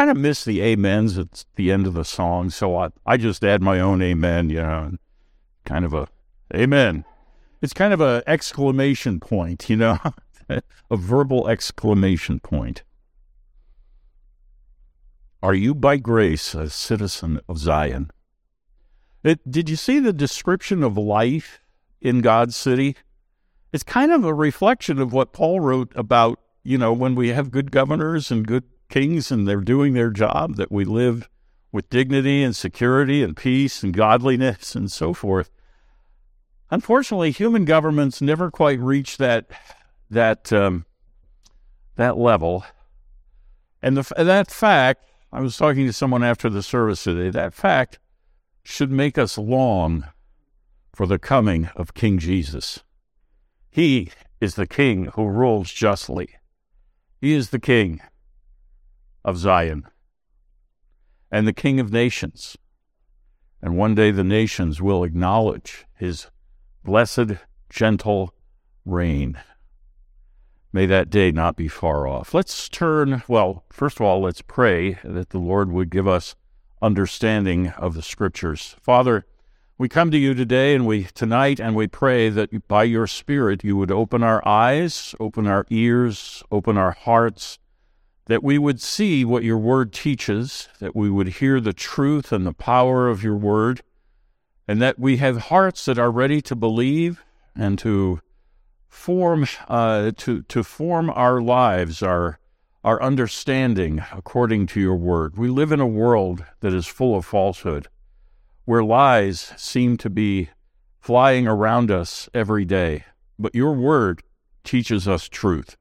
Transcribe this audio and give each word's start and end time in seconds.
kind 0.00 0.10
of 0.10 0.16
miss 0.16 0.46
the 0.46 0.62
amens 0.62 1.18
at 1.18 1.44
the 1.56 1.70
end 1.70 1.86
of 1.86 1.92
the 1.92 2.06
song, 2.06 2.48
so 2.48 2.74
I, 2.74 2.88
I 3.04 3.18
just 3.18 3.44
add 3.44 3.60
my 3.60 3.80
own 3.80 4.00
amen, 4.00 4.48
you 4.48 4.62
know, 4.62 4.96
kind 5.66 5.84
of 5.84 5.92
a 5.92 6.08
amen. 6.54 7.04
It's 7.60 7.74
kind 7.74 7.92
of 7.92 8.00
a 8.00 8.22
exclamation 8.26 9.20
point, 9.20 9.68
you 9.68 9.76
know, 9.76 9.98
a 10.48 10.96
verbal 10.96 11.48
exclamation 11.48 12.40
point. 12.40 12.82
Are 15.42 15.52
you 15.52 15.74
by 15.74 15.98
grace 15.98 16.54
a 16.54 16.70
citizen 16.70 17.38
of 17.46 17.58
Zion? 17.58 18.10
It, 19.22 19.50
did 19.50 19.68
you 19.68 19.76
see 19.76 19.98
the 19.98 20.14
description 20.14 20.82
of 20.82 20.96
life 20.96 21.60
in 22.00 22.22
God's 22.22 22.56
city? 22.56 22.96
It's 23.70 23.82
kind 23.82 24.12
of 24.12 24.24
a 24.24 24.32
reflection 24.32 24.98
of 24.98 25.12
what 25.12 25.34
Paul 25.34 25.60
wrote 25.60 25.92
about, 25.94 26.40
you 26.62 26.78
know, 26.78 26.94
when 26.94 27.14
we 27.14 27.28
have 27.28 27.50
good 27.50 27.70
governors 27.70 28.30
and 28.30 28.46
good 28.46 28.64
kings 28.90 29.30
and 29.30 29.48
they're 29.48 29.60
doing 29.60 29.94
their 29.94 30.10
job, 30.10 30.56
that 30.56 30.70
we 30.70 30.84
live 30.84 31.28
with 31.72 31.88
dignity 31.88 32.42
and 32.42 32.54
security 32.54 33.22
and 33.22 33.36
peace 33.36 33.82
and 33.82 33.94
godliness 33.94 34.74
and 34.74 34.90
so 34.90 35.14
forth. 35.14 35.50
Unfortunately, 36.70 37.30
human 37.30 37.64
governments 37.64 38.20
never 38.20 38.50
quite 38.50 38.78
reach 38.78 39.16
that 39.16 39.50
that 40.10 40.52
um, 40.52 40.84
that 41.96 42.16
level, 42.16 42.64
and 43.82 43.96
the, 43.96 44.14
that 44.22 44.50
fact. 44.50 45.04
I 45.32 45.40
was 45.40 45.56
talking 45.56 45.86
to 45.86 45.92
someone 45.92 46.24
after 46.24 46.50
the 46.50 46.62
service 46.62 47.04
today. 47.04 47.30
That 47.30 47.54
fact 47.54 48.00
should 48.64 48.90
make 48.90 49.16
us 49.16 49.38
long 49.38 50.08
for 50.92 51.06
the 51.06 51.20
coming 51.20 51.70
of 51.76 51.94
King 51.94 52.18
Jesus. 52.18 52.82
He 53.70 54.10
is 54.40 54.56
the 54.56 54.66
King 54.66 55.06
who 55.14 55.26
rules 55.28 55.70
justly. 55.72 56.30
He 57.20 57.32
is 57.32 57.50
the 57.50 57.60
King 57.60 58.00
of 59.24 59.36
Zion 59.36 59.86
and 61.30 61.46
the 61.46 61.52
King 61.52 61.80
of 61.80 61.92
nations. 61.92 62.56
And 63.62 63.76
one 63.76 63.94
day 63.94 64.10
the 64.10 64.24
nations 64.24 64.80
will 64.80 65.04
acknowledge 65.04 65.86
his 65.94 66.28
blessed, 66.84 67.36
gentle 67.68 68.34
reign. 68.84 69.38
May 70.72 70.86
that 70.86 71.10
day 71.10 71.30
not 71.30 71.56
be 71.56 71.68
far 71.68 72.06
off. 72.06 72.32
Let's 72.32 72.68
turn, 72.68 73.22
well, 73.28 73.64
first 73.70 73.98
of 73.98 74.06
all, 74.06 74.22
let's 74.22 74.42
pray 74.42 74.98
that 75.04 75.30
the 75.30 75.38
Lord 75.38 75.70
would 75.72 75.90
give 75.90 76.06
us 76.06 76.36
understanding 76.80 77.68
of 77.68 77.94
the 77.94 78.02
scriptures. 78.02 78.76
Father, 78.80 79.26
we 79.76 79.88
come 79.88 80.10
to 80.10 80.18
you 80.18 80.34
today 80.34 80.74
and 80.74 80.86
we 80.86 81.04
tonight 81.04 81.58
and 81.58 81.74
we 81.74 81.86
pray 81.86 82.28
that 82.28 82.68
by 82.68 82.84
your 82.84 83.06
spirit 83.06 83.64
you 83.64 83.76
would 83.76 83.90
open 83.90 84.22
our 84.22 84.46
eyes, 84.46 85.14
open 85.18 85.46
our 85.46 85.66
ears, 85.70 86.42
open 86.50 86.76
our 86.76 86.92
hearts 86.92 87.58
that 88.30 88.44
we 88.44 88.58
would 88.58 88.80
see 88.80 89.24
what 89.24 89.42
your 89.42 89.58
word 89.58 89.92
teaches, 89.92 90.68
that 90.78 90.94
we 90.94 91.10
would 91.10 91.26
hear 91.26 91.60
the 91.60 91.72
truth 91.72 92.30
and 92.30 92.46
the 92.46 92.52
power 92.52 93.08
of 93.08 93.24
your 93.24 93.34
word, 93.34 93.82
and 94.68 94.80
that 94.80 95.00
we 95.00 95.16
have 95.16 95.36
hearts 95.36 95.84
that 95.84 95.98
are 95.98 96.12
ready 96.12 96.40
to 96.40 96.54
believe 96.54 97.24
and 97.56 97.76
to 97.76 98.20
form 98.86 99.48
uh, 99.66 100.12
to 100.16 100.42
to 100.42 100.62
form 100.62 101.10
our 101.10 101.40
lives, 101.40 102.04
our 102.04 102.38
our 102.84 103.02
understanding 103.02 104.00
according 104.12 104.68
to 104.68 104.80
your 104.80 104.94
word. 104.94 105.36
We 105.36 105.48
live 105.48 105.72
in 105.72 105.80
a 105.80 105.86
world 105.86 106.44
that 106.60 106.72
is 106.72 106.86
full 106.86 107.16
of 107.16 107.26
falsehood, 107.26 107.88
where 108.64 108.84
lies 108.84 109.52
seem 109.56 109.96
to 109.96 110.08
be 110.08 110.50
flying 111.00 111.48
around 111.48 111.90
us 111.90 112.28
every 112.32 112.64
day. 112.64 113.06
But 113.40 113.56
your 113.56 113.72
word 113.72 114.22
teaches 114.62 115.08
us 115.08 115.28
truth. 115.28 115.76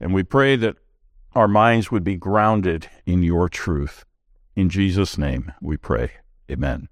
And 0.00 0.12
we 0.12 0.24
pray 0.24 0.56
that 0.56 0.76
our 1.34 1.48
minds 1.48 1.90
would 1.90 2.04
be 2.04 2.16
grounded 2.16 2.88
in 3.06 3.22
your 3.22 3.48
truth. 3.48 4.04
In 4.56 4.68
Jesus' 4.68 5.18
name 5.18 5.52
we 5.60 5.76
pray. 5.76 6.12
Amen. 6.50 6.88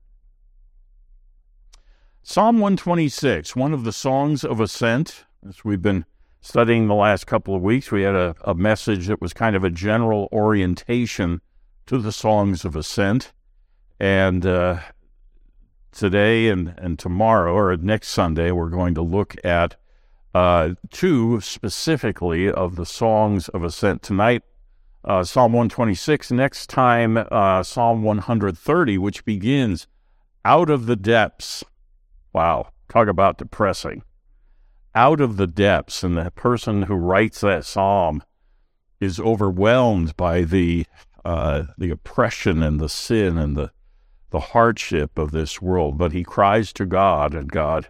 Psalm 2.23 2.57
126, 2.57 3.55
one 3.55 3.73
of 3.73 3.85
the 3.85 3.93
songs 3.93 4.45
of 4.45 4.61
ascent, 4.61 5.25
as 5.49 5.65
we've 5.65 5.83
been 5.83 6.05
studying 6.41 6.87
the 6.87 6.95
last 6.95 7.27
couple 7.27 7.55
of 7.55 7.63
weeks, 7.63 7.91
we 7.91 8.03
had 8.03 8.15
a, 8.15 8.35
a 8.45 8.55
message 8.55 9.07
that 9.07 9.21
was 9.21 9.33
kind 9.33 9.57
of 9.57 9.65
a 9.65 9.71
general 9.71 10.29
orientation 10.33 11.41
to 11.87 11.99
the 11.99 12.13
songs 12.13 12.65
of 12.65 12.77
ascent. 12.77 13.33
And 13.99 14.45
uh, 14.45 14.81
today 15.93 16.49
and, 16.49 16.75
and 16.79 16.99
tomorrow, 16.99 17.55
or 17.55 17.77
next 17.77 18.09
Sunday, 18.09 18.51
we're 18.51 18.71
going 18.71 18.95
to 18.95 19.03
look 19.03 19.37
at 19.45 19.77
uh, 20.37 20.75
two 20.91 21.41
specifically 21.41 22.53
of 22.53 22.77
the 22.77 22.85
songs 22.85 23.49
of 23.49 23.65
ascent. 23.65 24.03
Tonight, 24.03 24.43
uh, 25.03 25.25
Psalm 25.25 25.55
126. 25.55 26.31
Next 26.31 26.69
time, 26.69 27.17
uh, 27.17 27.63
Psalm 27.63 28.03
130, 28.03 28.99
which 28.99 29.25
begins 29.25 29.87
out 30.45 30.69
of 30.69 30.85
the 30.85 30.95
depths. 30.95 31.65
Wow, 32.35 32.69
talk 32.87 33.09
about 33.09 33.39
depressing 33.39 34.03
out 34.95 35.23
of 35.23 35.39
the 35.39 35.47
depths, 35.47 36.03
and 36.03 36.19
the 36.19 36.31
person 36.33 36.83
who 36.83 36.97
writes 36.97 37.41
that 37.41 37.65
psalm 37.65 38.23
is 39.01 39.19
overwhelmed 39.19 40.19
by 40.19 40.43
the 40.43 40.85
uh, 41.25 41.65
the 41.79 41.89
oppression 41.89 42.63
and 42.63 42.79
the 42.79 42.91
sin 42.91 43.39
and 43.39 43.57
the 43.57 43.71
the 44.29 44.41
hardship 44.41 45.19
of 45.19 45.31
this 45.31 45.63
world, 45.63 45.97
but 45.97 46.13
he 46.13 46.23
cries 46.23 46.75
to 46.75 46.85
God, 46.85 47.33
and 47.33 47.51
God 47.51 47.89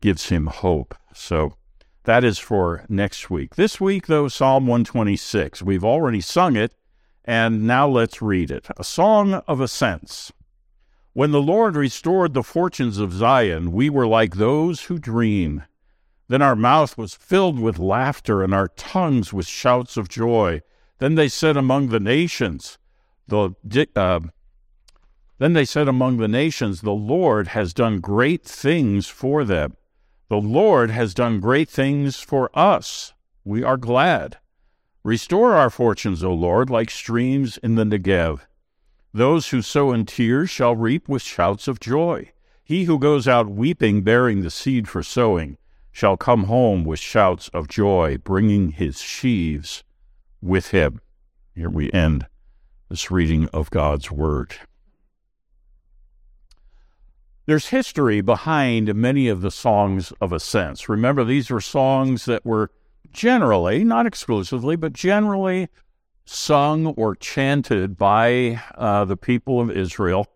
gives 0.00 0.28
him 0.28 0.46
hope. 0.46 0.94
So 1.12 1.54
that 2.04 2.24
is 2.24 2.38
for 2.38 2.84
next 2.88 3.30
week. 3.30 3.56
This 3.56 3.80
week, 3.80 4.06
though, 4.06 4.28
Psalm 4.28 4.66
126. 4.66 5.62
We've 5.62 5.84
already 5.84 6.20
sung 6.20 6.56
it, 6.56 6.74
and 7.24 7.66
now 7.66 7.88
let's 7.88 8.22
read 8.22 8.50
it. 8.50 8.68
A 8.76 8.84
song 8.84 9.34
of 9.46 9.60
ascents. 9.60 10.32
When 11.12 11.32
the 11.32 11.42
Lord 11.42 11.76
restored 11.76 12.34
the 12.34 12.42
fortunes 12.42 12.98
of 12.98 13.12
Zion, 13.12 13.72
we 13.72 13.90
were 13.90 14.06
like 14.06 14.36
those 14.36 14.82
who 14.82 14.98
dream. 14.98 15.64
Then 16.28 16.40
our 16.40 16.56
mouth 16.56 16.96
was 16.96 17.14
filled 17.14 17.58
with 17.58 17.78
laughter, 17.78 18.42
and 18.42 18.54
our 18.54 18.68
tongues 18.68 19.32
with 19.32 19.46
shouts 19.46 19.96
of 19.96 20.08
joy. 20.08 20.62
Then 20.98 21.16
they 21.16 21.28
said 21.28 21.56
among 21.56 21.88
the 21.88 22.00
nations, 22.00 22.78
the 23.26 23.50
uh, 23.96 24.20
then 25.38 25.54
they 25.54 25.64
said 25.64 25.88
among 25.88 26.18
the 26.18 26.28
nations, 26.28 26.82
the 26.82 26.92
Lord 26.92 27.48
has 27.48 27.72
done 27.74 28.00
great 28.00 28.44
things 28.44 29.08
for 29.08 29.44
them. 29.44 29.76
The 30.30 30.36
Lord 30.36 30.92
has 30.92 31.12
done 31.12 31.40
great 31.40 31.68
things 31.68 32.20
for 32.20 32.56
us. 32.56 33.14
We 33.44 33.64
are 33.64 33.76
glad. 33.76 34.36
Restore 35.02 35.54
our 35.54 35.70
fortunes, 35.70 36.22
O 36.22 36.32
Lord, 36.32 36.70
like 36.70 36.88
streams 36.88 37.56
in 37.56 37.74
the 37.74 37.82
Negev. 37.82 38.42
Those 39.12 39.48
who 39.48 39.60
sow 39.60 39.90
in 39.90 40.06
tears 40.06 40.48
shall 40.48 40.76
reap 40.76 41.08
with 41.08 41.22
shouts 41.22 41.66
of 41.66 41.80
joy. 41.80 42.30
He 42.62 42.84
who 42.84 42.96
goes 42.96 43.26
out 43.26 43.50
weeping, 43.50 44.02
bearing 44.02 44.42
the 44.42 44.52
seed 44.52 44.86
for 44.86 45.02
sowing, 45.02 45.58
shall 45.90 46.16
come 46.16 46.44
home 46.44 46.84
with 46.84 47.00
shouts 47.00 47.48
of 47.48 47.66
joy, 47.66 48.16
bringing 48.16 48.70
his 48.70 49.00
sheaves 49.00 49.82
with 50.40 50.68
him. 50.68 51.00
Here 51.56 51.68
we 51.68 51.90
end 51.90 52.28
this 52.88 53.10
reading 53.10 53.48
of 53.48 53.70
God's 53.70 54.12
Word. 54.12 54.54
There's 57.50 57.66
history 57.70 58.20
behind 58.20 58.94
many 58.94 59.26
of 59.26 59.40
the 59.40 59.50
songs 59.50 60.12
of 60.20 60.32
ascents. 60.32 60.88
Remember, 60.88 61.24
these 61.24 61.50
were 61.50 61.60
songs 61.60 62.24
that 62.26 62.46
were 62.46 62.70
generally, 63.12 63.82
not 63.82 64.06
exclusively, 64.06 64.76
but 64.76 64.92
generally 64.92 65.68
sung 66.24 66.86
or 66.86 67.16
chanted 67.16 67.96
by 67.96 68.62
uh, 68.76 69.04
the 69.04 69.16
people 69.16 69.60
of 69.60 69.68
Israel 69.68 70.28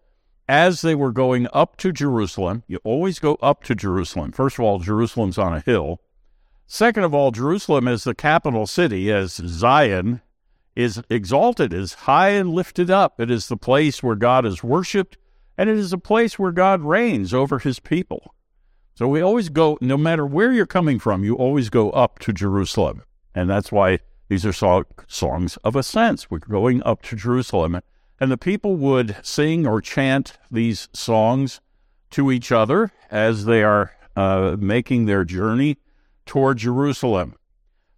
as 0.49 0.81
they 0.81 0.97
were 0.97 1.13
going 1.13 1.47
up 1.53 1.77
to 1.77 1.93
Jerusalem, 1.93 2.65
you 2.67 2.81
always 2.83 3.21
go 3.21 3.37
up 3.37 3.63
to 3.63 3.77
Jerusalem. 3.77 4.33
First 4.33 4.59
of 4.59 4.65
all, 4.65 4.81
Jerusalem's 4.81 5.39
on 5.39 5.55
a 5.55 5.61
hill. 5.61 6.01
Second 6.67 7.05
of 7.05 7.15
all, 7.15 7.31
Jerusalem 7.31 7.87
is 7.87 8.03
the 8.03 8.17
capital 8.17 8.67
city, 8.67 9.13
as 9.13 9.35
Zion 9.35 10.21
is 10.75 11.01
exalted, 11.09 11.73
is 11.73 11.95
high 11.95 12.31
and 12.31 12.51
lifted 12.51 12.91
up. 12.91 13.21
It 13.21 13.31
is 13.31 13.47
the 13.47 13.57
place 13.57 14.03
where 14.03 14.17
God 14.17 14.45
is 14.45 14.65
worshiped, 14.65 15.17
and 15.57 15.71
it 15.71 15.77
is 15.77 15.93
a 15.93 15.99
place 15.99 16.39
where 16.39 16.53
God 16.53 16.83
reigns 16.83 17.33
over 17.33 17.59
his 17.59 17.81
people. 17.81 18.35
So 18.95 19.09
we 19.09 19.21
always 19.21 19.49
go, 19.49 19.77
no 19.81 19.97
matter 19.97 20.25
where 20.25 20.53
you're 20.53 20.67
coming 20.67 20.99
from, 20.99 21.25
you 21.25 21.35
always 21.35 21.69
go 21.69 21.91
up 21.91 22.19
to 22.21 22.33
Jerusalem. 22.33 23.03
And 23.35 23.51
that's 23.51 23.73
why 23.73 23.99
these 24.29 24.47
are 24.47 24.53
songs 25.09 25.57
of 25.65 25.77
ascents. 25.77 26.31
We're 26.31 26.39
going 26.39 26.83
up 26.85 27.03
to 27.03 27.17
Jerusalem. 27.17 27.81
And 28.21 28.31
the 28.31 28.39
people 28.39 28.77
would 28.77 29.17
sing 29.23 29.67
or 29.67 29.81
chant 29.81 30.39
these 30.51 30.89
songs 30.93 31.61
to 32.11 32.31
each 32.31 32.53
other 32.53 32.93
as 33.11 33.45
they 33.45 33.65
are 33.65 33.93
uh, 34.17 34.57
making 34.59 35.07
their 35.07 35.25
journey 35.25 35.79
toward 36.25 36.59
Jerusalem. 36.59 37.35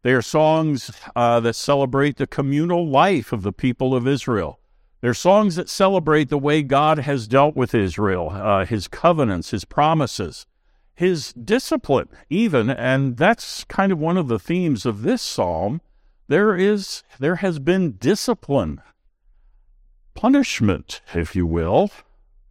They 0.03 0.12
are 0.12 0.23
songs 0.23 0.91
uh, 1.14 1.41
that 1.41 1.55
celebrate 1.55 2.17
the 2.17 2.26
communal 2.26 2.88
life 2.88 3.32
of 3.32 3.43
the 3.43 3.53
people 3.53 3.94
of 3.94 4.08
Israel. 4.08 4.61
They're 5.00 5.14
songs 5.14 5.56
that 5.56 5.69
celebrate 5.69 6.31
the 6.31 6.38
way 6.38 6.62
God 6.62 6.98
has 7.00 7.28
dealt 7.28 7.54
with 7.54 7.75
Israel, 7.75 8.31
uh, 8.31 8.64
his 8.64 8.88
covenants, 8.88 9.50
his 9.50 9.64
promises, 9.64 10.46
his 10.94 11.32
discipline, 11.34 12.08
even. 12.31 12.70
And 12.70 13.16
that's 13.16 13.64
kind 13.64 13.93
of 13.93 13.98
one 13.98 14.16
of 14.16 14.28
the 14.28 14.38
themes 14.38 14.87
of 14.87 15.02
this 15.02 15.22
psalm. 15.22 15.81
There 16.28 16.56
is, 16.56 17.04
there 17.20 17.37
has 17.37 17.58
been 17.58 17.93
discipline 17.93 18.81
punishment, 20.14 21.02
if 21.14 21.37
you 21.37 21.46
will. 21.46 21.90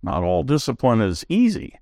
Not 0.02 0.24
all 0.24 0.44
discipline 0.44 1.02
is 1.02 1.26
easy. 1.28 1.80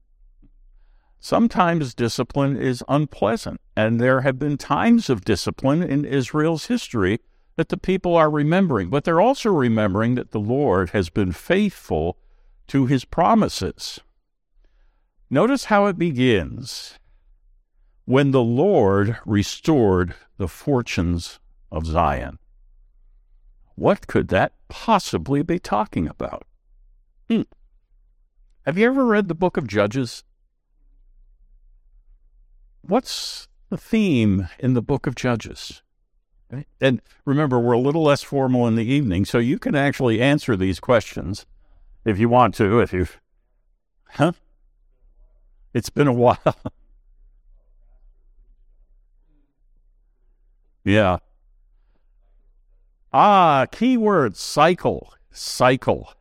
Sometimes 1.19 1.93
discipline 1.93 2.57
is 2.57 2.83
unpleasant, 2.87 3.61
and 3.75 3.99
there 3.99 4.21
have 4.21 4.39
been 4.39 4.57
times 4.57 5.09
of 5.09 5.23
discipline 5.23 5.83
in 5.83 6.03
Israel's 6.05 6.65
history 6.65 7.19
that 7.55 7.69
the 7.69 7.77
people 7.77 8.15
are 8.15 8.29
remembering, 8.29 8.89
but 8.89 9.03
they're 9.03 9.21
also 9.21 9.51
remembering 9.51 10.15
that 10.15 10.31
the 10.31 10.39
Lord 10.39 10.89
has 10.91 11.09
been 11.09 11.31
faithful 11.31 12.17
to 12.67 12.85
his 12.85 13.05
promises. 13.05 13.99
Notice 15.29 15.65
how 15.65 15.85
it 15.87 15.97
begins 15.97 16.97
when 18.05 18.31
the 18.31 18.41
Lord 18.41 19.17
restored 19.25 20.15
the 20.37 20.47
fortunes 20.47 21.39
of 21.71 21.85
Zion. 21.85 22.39
What 23.75 24.07
could 24.07 24.27
that 24.29 24.53
possibly 24.67 25.41
be 25.41 25.59
talking 25.59 26.07
about? 26.07 26.45
Hmm. 27.29 27.43
Have 28.65 28.77
you 28.77 28.87
ever 28.87 29.05
read 29.05 29.27
the 29.27 29.35
book 29.35 29.57
of 29.57 29.67
Judges? 29.67 30.23
What's 32.81 33.47
the 33.69 33.77
theme 33.77 34.49
in 34.59 34.73
the 34.73 34.81
book 34.81 35.07
of 35.07 35.15
Judges? 35.15 35.82
And 36.79 37.01
remember, 37.25 37.59
we're 37.59 37.73
a 37.73 37.79
little 37.79 38.03
less 38.03 38.23
formal 38.23 38.67
in 38.67 38.75
the 38.75 38.85
evening, 38.85 39.25
so 39.25 39.37
you 39.37 39.59
can 39.59 39.75
actually 39.75 40.21
answer 40.21 40.55
these 40.55 40.79
questions 40.79 41.45
if 42.05 42.19
you 42.19 42.29
want 42.29 42.55
to. 42.55 42.79
If 42.79 42.93
you, 42.93 43.07
huh? 44.09 44.33
It's 45.73 45.89
been 45.89 46.07
a 46.07 46.13
while. 46.13 46.37
yeah. 50.83 51.17
Ah, 53.11 53.65
keyword 53.71 54.35
cycle. 54.35 55.13
Cycle. 55.31 56.13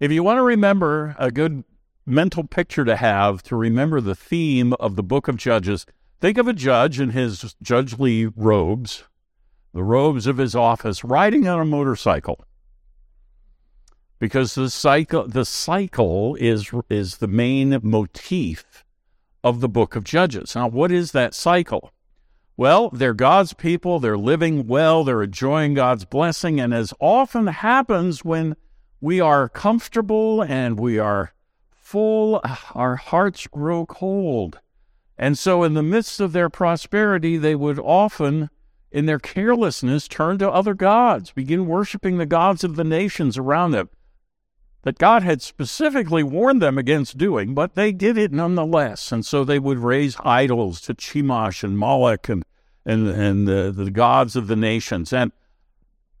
If 0.00 0.10
you 0.10 0.22
want 0.22 0.38
to 0.38 0.42
remember 0.42 1.14
a 1.18 1.30
good 1.30 1.64
mental 2.06 2.44
picture 2.44 2.84
to 2.84 2.96
have 2.96 3.42
to 3.44 3.56
remember 3.56 4.00
the 4.00 4.14
theme 4.14 4.74
of 4.74 4.96
the 4.96 5.02
book 5.02 5.28
of 5.28 5.36
Judges, 5.36 5.86
think 6.20 6.38
of 6.38 6.48
a 6.48 6.52
judge 6.52 7.00
in 7.00 7.10
his 7.10 7.56
judgely 7.62 8.26
robes, 8.26 9.04
the 9.74 9.84
robes 9.84 10.26
of 10.26 10.38
his 10.38 10.54
office, 10.54 11.04
riding 11.04 11.46
on 11.46 11.60
a 11.60 11.64
motorcycle 11.66 12.42
because 14.18 14.54
the 14.54 14.70
cycle 14.70 15.28
the 15.28 15.44
cycle 15.44 16.34
is 16.36 16.70
is 16.88 17.18
the 17.18 17.28
main 17.28 17.78
motif 17.82 18.84
of 19.42 19.60
the 19.60 19.68
book 19.68 19.94
of 19.94 20.04
Judges. 20.04 20.54
Now, 20.54 20.68
what 20.68 20.90
is 20.90 21.12
that 21.12 21.34
cycle? 21.34 21.92
Well, 22.56 22.88
they're 22.90 23.12
God's 23.12 23.52
people, 23.52 23.98
they're 23.98 24.16
living 24.16 24.66
well, 24.66 25.04
they're 25.04 25.24
enjoying 25.24 25.74
God's 25.74 26.06
blessing, 26.06 26.58
and 26.60 26.72
as 26.72 26.94
often 27.00 27.48
happens 27.48 28.24
when 28.24 28.56
we 29.00 29.20
are 29.20 29.48
comfortable 29.50 30.40
and 30.42 30.80
we 30.80 30.98
are 30.98 31.34
full, 31.70 32.40
our 32.74 32.96
hearts 32.96 33.46
grow 33.48 33.84
cold. 33.84 34.60
And 35.18 35.36
so, 35.36 35.64
in 35.64 35.74
the 35.74 35.82
midst 35.82 36.20
of 36.20 36.32
their 36.32 36.48
prosperity, 36.48 37.36
they 37.36 37.54
would 37.54 37.78
often, 37.78 38.48
in 38.94 39.06
their 39.06 39.18
carelessness, 39.18 40.08
turn 40.08 40.38
to 40.38 40.50
other 40.50 40.72
gods, 40.72 41.32
begin 41.32 41.66
worshiping 41.66 42.16
the 42.16 42.24
gods 42.24 42.64
of 42.64 42.76
the 42.76 42.84
nations 42.84 43.36
around 43.36 43.72
them 43.72 43.90
that 44.84 44.98
God 44.98 45.22
had 45.22 45.42
specifically 45.42 46.22
warned 46.22 46.62
them 46.62 46.78
against 46.78 47.18
doing, 47.18 47.54
but 47.54 47.74
they 47.74 47.90
did 47.90 48.16
it 48.18 48.32
nonetheless. 48.32 49.10
And 49.10 49.24
so 49.24 49.42
they 49.42 49.58
would 49.58 49.78
raise 49.78 50.16
idols 50.20 50.80
to 50.82 50.94
Chemosh 50.94 51.64
and 51.64 51.76
Moloch 51.76 52.28
and, 52.28 52.44
and, 52.84 53.08
and 53.08 53.48
the, 53.48 53.72
the 53.74 53.90
gods 53.90 54.36
of 54.36 54.46
the 54.46 54.56
nations. 54.56 55.12
And 55.12 55.32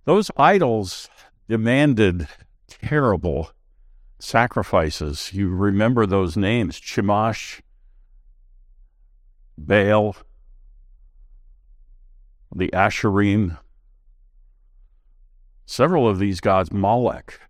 those 0.06 0.30
idols 0.36 1.10
demanded 1.46 2.26
terrible 2.66 3.50
sacrifices. 4.18 5.32
You 5.34 5.50
remember 5.50 6.06
those 6.06 6.36
names 6.36 6.80
Chemosh, 6.80 7.60
Baal, 9.58 10.16
the 12.54 12.70
Asherim, 12.72 13.58
several 15.66 16.08
of 16.08 16.18
these 16.18 16.40
gods, 16.40 16.72
Moloch. 16.72 17.40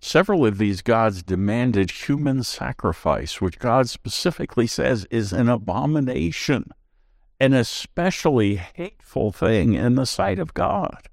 Several 0.00 0.46
of 0.46 0.58
these 0.58 0.82
gods 0.82 1.22
demanded 1.22 1.90
human 1.90 2.42
sacrifice, 2.42 3.40
which 3.40 3.58
God 3.58 3.88
specifically 3.88 4.66
says 4.66 5.06
is 5.10 5.32
an 5.32 5.48
abomination, 5.48 6.70
an 7.40 7.54
especially 7.54 8.56
hateful 8.56 9.32
thing 9.32 9.74
in 9.74 9.96
the 9.96 10.06
sight 10.06 10.38
of 10.38 10.54
God. 10.54 11.08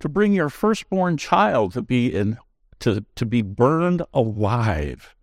To 0.00 0.08
bring 0.08 0.32
your 0.32 0.48
firstborn 0.48 1.16
child 1.16 1.72
to 1.74 1.82
be 1.82 2.14
in 2.14 2.38
to, 2.80 3.04
to 3.16 3.26
be 3.26 3.42
burned 3.42 4.02
alive 4.12 5.14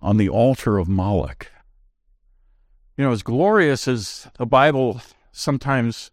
on 0.00 0.16
the 0.16 0.28
altar 0.28 0.78
of 0.78 0.88
Moloch. 0.88 1.50
You 2.96 3.04
know, 3.04 3.12
as 3.12 3.22
glorious 3.22 3.88
as 3.88 4.28
the 4.38 4.46
Bible 4.46 5.00
sometimes 5.32 6.10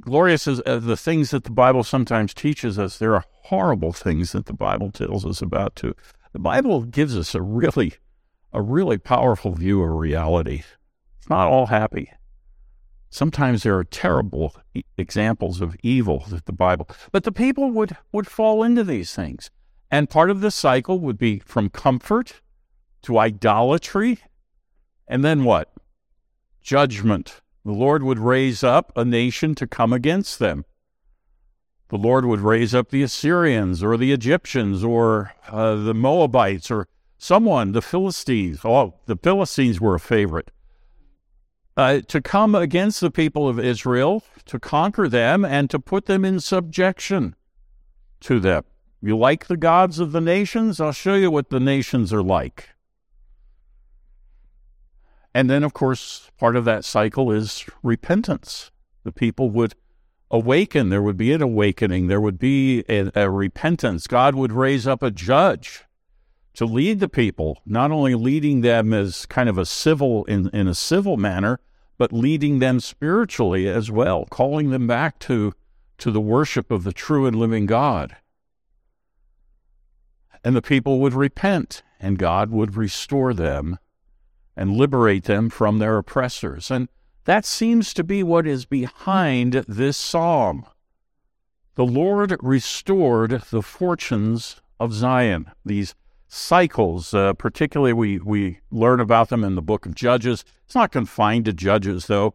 glorious 0.00 0.46
as 0.46 0.62
uh, 0.64 0.78
the 0.78 0.96
things 0.96 1.30
that 1.30 1.44
the 1.44 1.50
Bible 1.50 1.84
sometimes 1.84 2.34
teaches 2.34 2.78
us, 2.78 2.98
there 2.98 3.14
are 3.14 3.24
horrible 3.44 3.92
things 3.92 4.32
that 4.32 4.46
the 4.46 4.52
Bible 4.52 4.90
tells 4.90 5.24
us 5.24 5.42
about 5.42 5.76
too. 5.76 5.94
The 6.32 6.38
Bible 6.38 6.82
gives 6.82 7.16
us 7.16 7.34
a 7.34 7.42
really, 7.42 7.94
a 8.52 8.62
really 8.62 8.98
powerful 8.98 9.52
view 9.52 9.82
of 9.82 9.90
reality. 9.90 10.62
It's 11.18 11.28
not 11.28 11.48
all 11.48 11.66
happy. 11.66 12.10
Sometimes 13.10 13.62
there 13.62 13.76
are 13.76 13.84
terrible 13.84 14.54
examples 14.98 15.60
of 15.60 15.76
evil 15.82 16.24
that 16.28 16.44
the 16.44 16.52
Bible, 16.52 16.88
but 17.10 17.24
the 17.24 17.32
people 17.32 17.70
would, 17.70 17.96
would 18.12 18.26
fall 18.26 18.62
into 18.62 18.84
these 18.84 19.14
things. 19.14 19.50
And 19.90 20.10
part 20.10 20.28
of 20.28 20.42
the 20.42 20.50
cycle 20.50 20.98
would 21.00 21.16
be 21.16 21.38
from 21.38 21.70
comfort 21.70 22.42
to 23.02 23.18
idolatry. 23.18 24.18
And 25.06 25.24
then 25.24 25.44
what? 25.44 25.72
Judgment 26.60 27.40
the 27.68 27.74
Lord 27.74 28.02
would 28.02 28.18
raise 28.18 28.64
up 28.64 28.96
a 28.96 29.04
nation 29.04 29.54
to 29.56 29.66
come 29.66 29.92
against 29.92 30.38
them. 30.38 30.64
The 31.90 31.98
Lord 31.98 32.24
would 32.24 32.40
raise 32.40 32.74
up 32.74 32.88
the 32.88 33.02
Assyrians 33.02 33.82
or 33.82 33.98
the 33.98 34.10
Egyptians 34.10 34.82
or 34.82 35.34
uh, 35.50 35.74
the 35.74 35.92
Moabites 35.92 36.70
or 36.70 36.88
someone, 37.18 37.72
the 37.72 37.82
Philistines. 37.82 38.60
Oh, 38.64 38.94
the 39.04 39.16
Philistines 39.16 39.82
were 39.82 39.94
a 39.94 40.00
favorite. 40.00 40.50
Uh, 41.76 42.00
to 42.08 42.22
come 42.22 42.54
against 42.54 43.02
the 43.02 43.10
people 43.10 43.46
of 43.46 43.60
Israel, 43.60 44.24
to 44.46 44.58
conquer 44.58 45.06
them, 45.06 45.44
and 45.44 45.68
to 45.68 45.78
put 45.78 46.06
them 46.06 46.24
in 46.24 46.40
subjection 46.40 47.36
to 48.20 48.40
them. 48.40 48.64
You 49.02 49.18
like 49.18 49.46
the 49.46 49.58
gods 49.58 49.98
of 49.98 50.12
the 50.12 50.22
nations? 50.22 50.80
I'll 50.80 50.92
show 50.92 51.16
you 51.16 51.30
what 51.30 51.50
the 51.50 51.60
nations 51.60 52.14
are 52.14 52.22
like. 52.22 52.70
And 55.34 55.48
then, 55.48 55.62
of 55.62 55.74
course, 55.74 56.30
part 56.38 56.56
of 56.56 56.64
that 56.64 56.84
cycle 56.84 57.30
is 57.30 57.64
repentance. 57.82 58.70
The 59.04 59.12
people 59.12 59.50
would 59.50 59.74
awaken. 60.30 60.88
There 60.88 61.02
would 61.02 61.16
be 61.16 61.32
an 61.32 61.42
awakening. 61.42 62.06
There 62.06 62.20
would 62.20 62.38
be 62.38 62.84
a, 62.88 63.10
a, 63.14 63.30
repentance. 63.30 64.06
God 64.06 64.34
would 64.34 64.52
raise 64.52 64.86
up 64.86 65.02
a 65.02 65.10
judge 65.10 65.84
to 66.54 66.64
lead 66.64 67.00
the 67.00 67.08
people, 67.08 67.62
not 67.64 67.90
only 67.90 68.14
leading 68.14 68.62
them 68.62 68.92
as 68.92 69.26
kind 69.26 69.48
of 69.48 69.58
a 69.58 69.66
civil, 69.66 70.24
in, 70.24 70.48
in 70.50 70.66
a 70.66 70.74
civil 70.74 71.16
manner, 71.16 71.60
but 71.98 72.12
leading 72.12 72.58
them 72.58 72.80
spiritually 72.80 73.68
as 73.68 73.90
well, 73.90 74.24
calling 74.26 74.70
them 74.70 74.86
back 74.86 75.18
to, 75.20 75.52
to 75.98 76.10
the 76.10 76.20
worship 76.20 76.70
of 76.70 76.84
the 76.84 76.92
true 76.92 77.26
and 77.26 77.36
living 77.36 77.66
God. 77.66 78.16
And 80.44 80.54
the 80.54 80.62
people 80.62 81.00
would 81.00 81.14
repent, 81.14 81.82
and 82.00 82.18
God 82.18 82.50
would 82.50 82.76
restore 82.76 83.34
them 83.34 83.78
and 84.58 84.76
liberate 84.76 85.24
them 85.24 85.48
from 85.48 85.78
their 85.78 85.96
oppressors. 85.96 86.70
And 86.70 86.88
that 87.24 87.44
seems 87.44 87.94
to 87.94 88.02
be 88.02 88.22
what 88.24 88.46
is 88.46 88.66
behind 88.66 89.52
this 89.68 89.96
psalm. 89.96 90.66
The 91.76 91.86
Lord 91.86 92.36
restored 92.42 93.42
the 93.50 93.62
fortunes 93.62 94.60
of 94.80 94.92
Zion. 94.92 95.52
These 95.64 95.94
cycles, 96.26 97.14
uh, 97.14 97.34
particularly 97.34 97.92
we, 97.92 98.18
we 98.18 98.58
learn 98.72 98.98
about 98.98 99.28
them 99.28 99.44
in 99.44 99.54
the 99.54 99.62
book 99.62 99.86
of 99.86 99.94
Judges. 99.94 100.44
It's 100.66 100.74
not 100.74 100.90
confined 100.90 101.44
to 101.44 101.52
Judges, 101.52 102.06
though. 102.06 102.34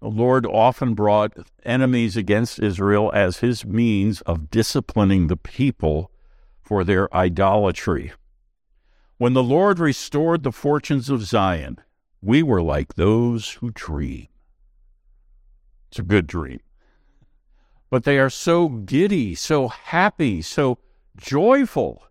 The 0.00 0.08
Lord 0.08 0.44
often 0.44 0.92
brought 0.92 1.38
enemies 1.64 2.16
against 2.18 2.58
Israel 2.58 3.10
as 3.14 3.38
his 3.38 3.64
means 3.64 4.20
of 4.22 4.50
disciplining 4.50 5.28
the 5.28 5.36
people 5.38 6.10
for 6.60 6.84
their 6.84 7.12
idolatry. 7.14 8.12
When 9.22 9.34
the 9.34 9.42
Lord 9.44 9.78
restored 9.78 10.42
the 10.42 10.50
fortunes 10.50 11.08
of 11.08 11.22
Zion, 11.22 11.78
we 12.20 12.42
were 12.42 12.60
like 12.60 12.94
those 12.94 13.50
who 13.50 13.70
dream. 13.70 14.26
It's 15.88 16.00
a 16.00 16.02
good 16.02 16.26
dream. 16.26 16.58
But 17.88 18.02
they 18.02 18.18
are 18.18 18.28
so 18.28 18.68
giddy, 18.68 19.36
so 19.36 19.68
happy, 19.68 20.42
so 20.42 20.78
joyful 21.16 22.02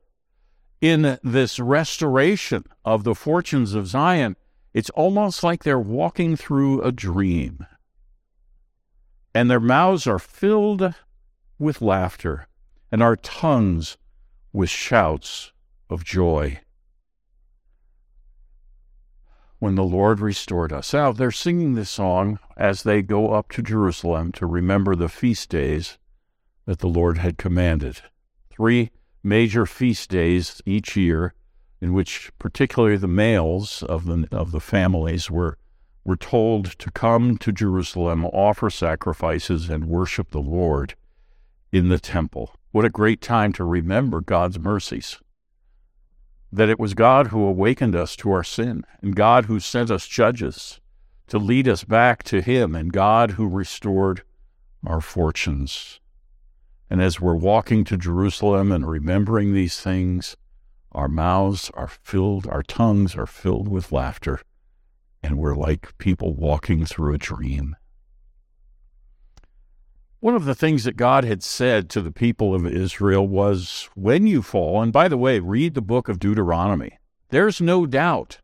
in 0.80 1.20
this 1.22 1.60
restoration 1.60 2.64
of 2.86 3.04
the 3.04 3.14
fortunes 3.14 3.74
of 3.74 3.88
Zion. 3.88 4.38
It's 4.74 4.90
almost 4.92 5.44
like 5.44 5.66
they're 5.66 5.78
walking 5.78 6.38
through 6.38 6.82
a 6.82 6.94
dream. 6.94 7.66
And 9.36 9.52
their 9.52 9.60
mouths 9.60 10.08
are 10.08 10.18
filled 10.18 10.96
with 11.60 11.82
laughter, 11.82 12.48
and 12.90 13.04
our 13.04 13.18
tongues 13.18 13.98
with 14.54 14.70
shouts 14.70 15.52
of 15.90 16.06
joy 16.06 16.62
when 19.62 19.76
the 19.76 19.84
Lord 19.84 20.20
restored 20.20 20.74
us. 20.74 20.92
Now, 20.92 21.12
they're 21.12 21.30
singing 21.30 21.76
this 21.76 21.92
song 21.92 22.40
as 22.58 22.82
they 22.82 23.04
go 23.04 23.32
up 23.32 23.52
to 23.52 23.62
Jerusalem 23.62 24.32
to 24.32 24.48
remember 24.48 24.96
the 24.96 25.08
feast 25.08 25.52
days 25.52 26.00
that 26.66 26.80
the 26.80 26.88
Lord 26.88 27.20
had 27.20 27.38
commanded. 27.38 28.02
Three 28.50 28.90
major 29.22 29.68
feast 29.68 30.10
days 30.10 30.64
each 30.66 30.96
year, 30.98 31.36
in 31.80 31.94
which 31.94 32.32
particularly 32.40 32.98
the 32.98 33.08
males 33.08 33.84
of 33.84 34.08
the, 34.08 34.28
of 34.32 34.52
the 34.52 34.60
families 34.60 35.30
were, 35.30 35.60
were 36.04 36.18
told 36.18 36.80
to 36.80 36.90
come 36.90 37.38
to 37.38 37.52
Jerusalem, 37.52 38.26
offer 38.26 38.72
sacrifices, 38.72 39.70
and 39.70 39.86
worship 39.86 40.32
the 40.32 40.40
Lord 40.40 40.96
in 41.72 41.90
the 41.90 42.00
temple. 42.00 42.56
What 42.72 42.86
a 42.86 42.90
great 42.90 43.22
time 43.22 43.54
to 43.54 43.64
remember 43.64 44.22
God's 44.22 44.58
mercies 44.58 45.20
that 46.52 46.70
it 46.70 46.80
was 46.80 46.94
God 46.94 47.28
who 47.28 47.46
awakened 47.46 47.96
us 47.96 48.16
to 48.18 48.32
our 48.32 48.44
sin, 48.44 48.86
and 49.02 49.16
God 49.16 49.46
who 49.46 49.60
sent 49.60 49.90
us 49.90 50.08
judges 50.08 50.80
to 51.28 51.38
lead 51.38 51.68
us 51.68 51.84
back 51.84 52.24
to 52.24 52.42
Him, 52.42 52.76
and 52.76 52.92
God 52.92 53.32
who 53.32 53.48
restored 53.48 54.24
our 54.86 55.00
fortunes. 55.00 56.00
And 56.90 57.02
as 57.02 57.22
we're 57.22 57.36
walking 57.36 57.86
to 57.86 57.98
Jerusalem 57.98 58.72
and 58.72 58.86
remembering 58.86 59.54
these 59.54 59.80
things, 59.80 60.36
our 60.92 61.08
mouths 61.08 61.72
are 61.74 61.88
filled, 61.88 62.48
our 62.48 62.64
tongues 62.64 63.16
are 63.16 63.26
filled 63.26 63.70
with 63.70 63.94
laughter, 63.94 64.42
and 65.24 65.38
we're 65.38 65.56
like 65.56 65.98
people 66.00 66.36
walking 66.36 66.86
through 66.86 67.14
a 67.14 67.18
dream. 67.18 67.78
One 70.22 70.36
of 70.36 70.46
the 70.46 70.54
things 70.54 70.84
that 70.84 70.98
God 70.98 71.24
had 71.24 71.42
said 71.42 71.90
to 71.90 72.02
the 72.02 72.12
people 72.12 72.54
of 72.54 72.68
Israel 72.68 73.28
was, 73.28 73.90
When 73.96 74.28
you 74.28 74.44
fall, 74.44 74.80
and 74.80 74.94
by 74.94 75.08
the 75.08 75.18
way, 75.18 75.40
read 75.40 75.74
the 75.74 75.82
book 75.82 76.08
of 76.08 76.20
Deuteronomy. 76.20 77.00
There's 77.30 77.60
no 77.60 77.88
doubt. 77.88 78.38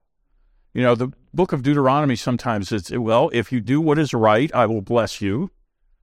You 0.74 0.82
know, 0.82 0.96
the 0.96 1.14
book 1.36 1.54
of 1.54 1.62
Deuteronomy 1.62 2.16
sometimes 2.16 2.72
it's, 2.72 2.90
well, 2.90 3.30
if 3.32 3.52
you 3.52 3.62
do 3.62 3.80
what 3.80 4.00
is 4.00 4.12
right, 4.12 4.54
I 4.56 4.66
will 4.66 4.82
bless 4.82 5.22
you. 5.22 5.52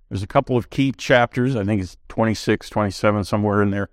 There's 0.08 0.22
a 0.22 0.28
couple 0.28 0.56
of 0.56 0.70
key 0.70 0.92
chapters, 0.92 1.56
I 1.56 1.64
think 1.64 1.82
it's 1.82 1.96
26, 2.06 2.70
27, 2.70 3.24
somewhere 3.24 3.60
in 3.60 3.70
there. 3.70 3.88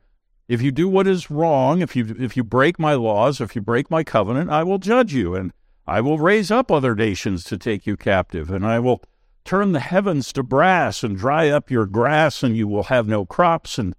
If 0.48 0.62
you 0.62 0.72
do 0.72 0.88
what 0.88 1.08
is 1.08 1.32
wrong, 1.32 1.82
if 1.82 1.96
you 1.96 2.16
if 2.20 2.38
you 2.38 2.44
break 2.44 2.78
my 2.78 2.94
laws, 2.94 3.42
if 3.42 3.56
you 3.56 3.62
break 3.62 3.90
my 3.90 4.04
covenant, 4.04 4.52
I 4.52 4.62
will 4.62 4.78
judge 4.78 5.16
you, 5.16 5.34
and 5.34 5.52
I 5.88 6.00
will 6.02 6.20
raise 6.20 6.52
up 6.52 6.72
other 6.72 6.94
nations 6.94 7.44
to 7.46 7.58
take 7.58 7.88
you 7.88 7.98
captive, 7.98 8.52
and 8.52 8.68
I 8.68 8.78
will 8.78 9.02
turn 9.44 9.72
the 9.72 9.80
heavens 9.80 10.32
to 10.34 10.44
brass 10.44 11.04
and 11.04 11.18
dry 11.18 11.50
up 11.50 11.72
your 11.72 11.86
grass 11.86 12.44
and 12.44 12.56
you 12.56 12.68
will 12.68 12.84
have 12.84 13.08
no 13.08 13.26
crops 13.26 13.78
and 13.78 13.96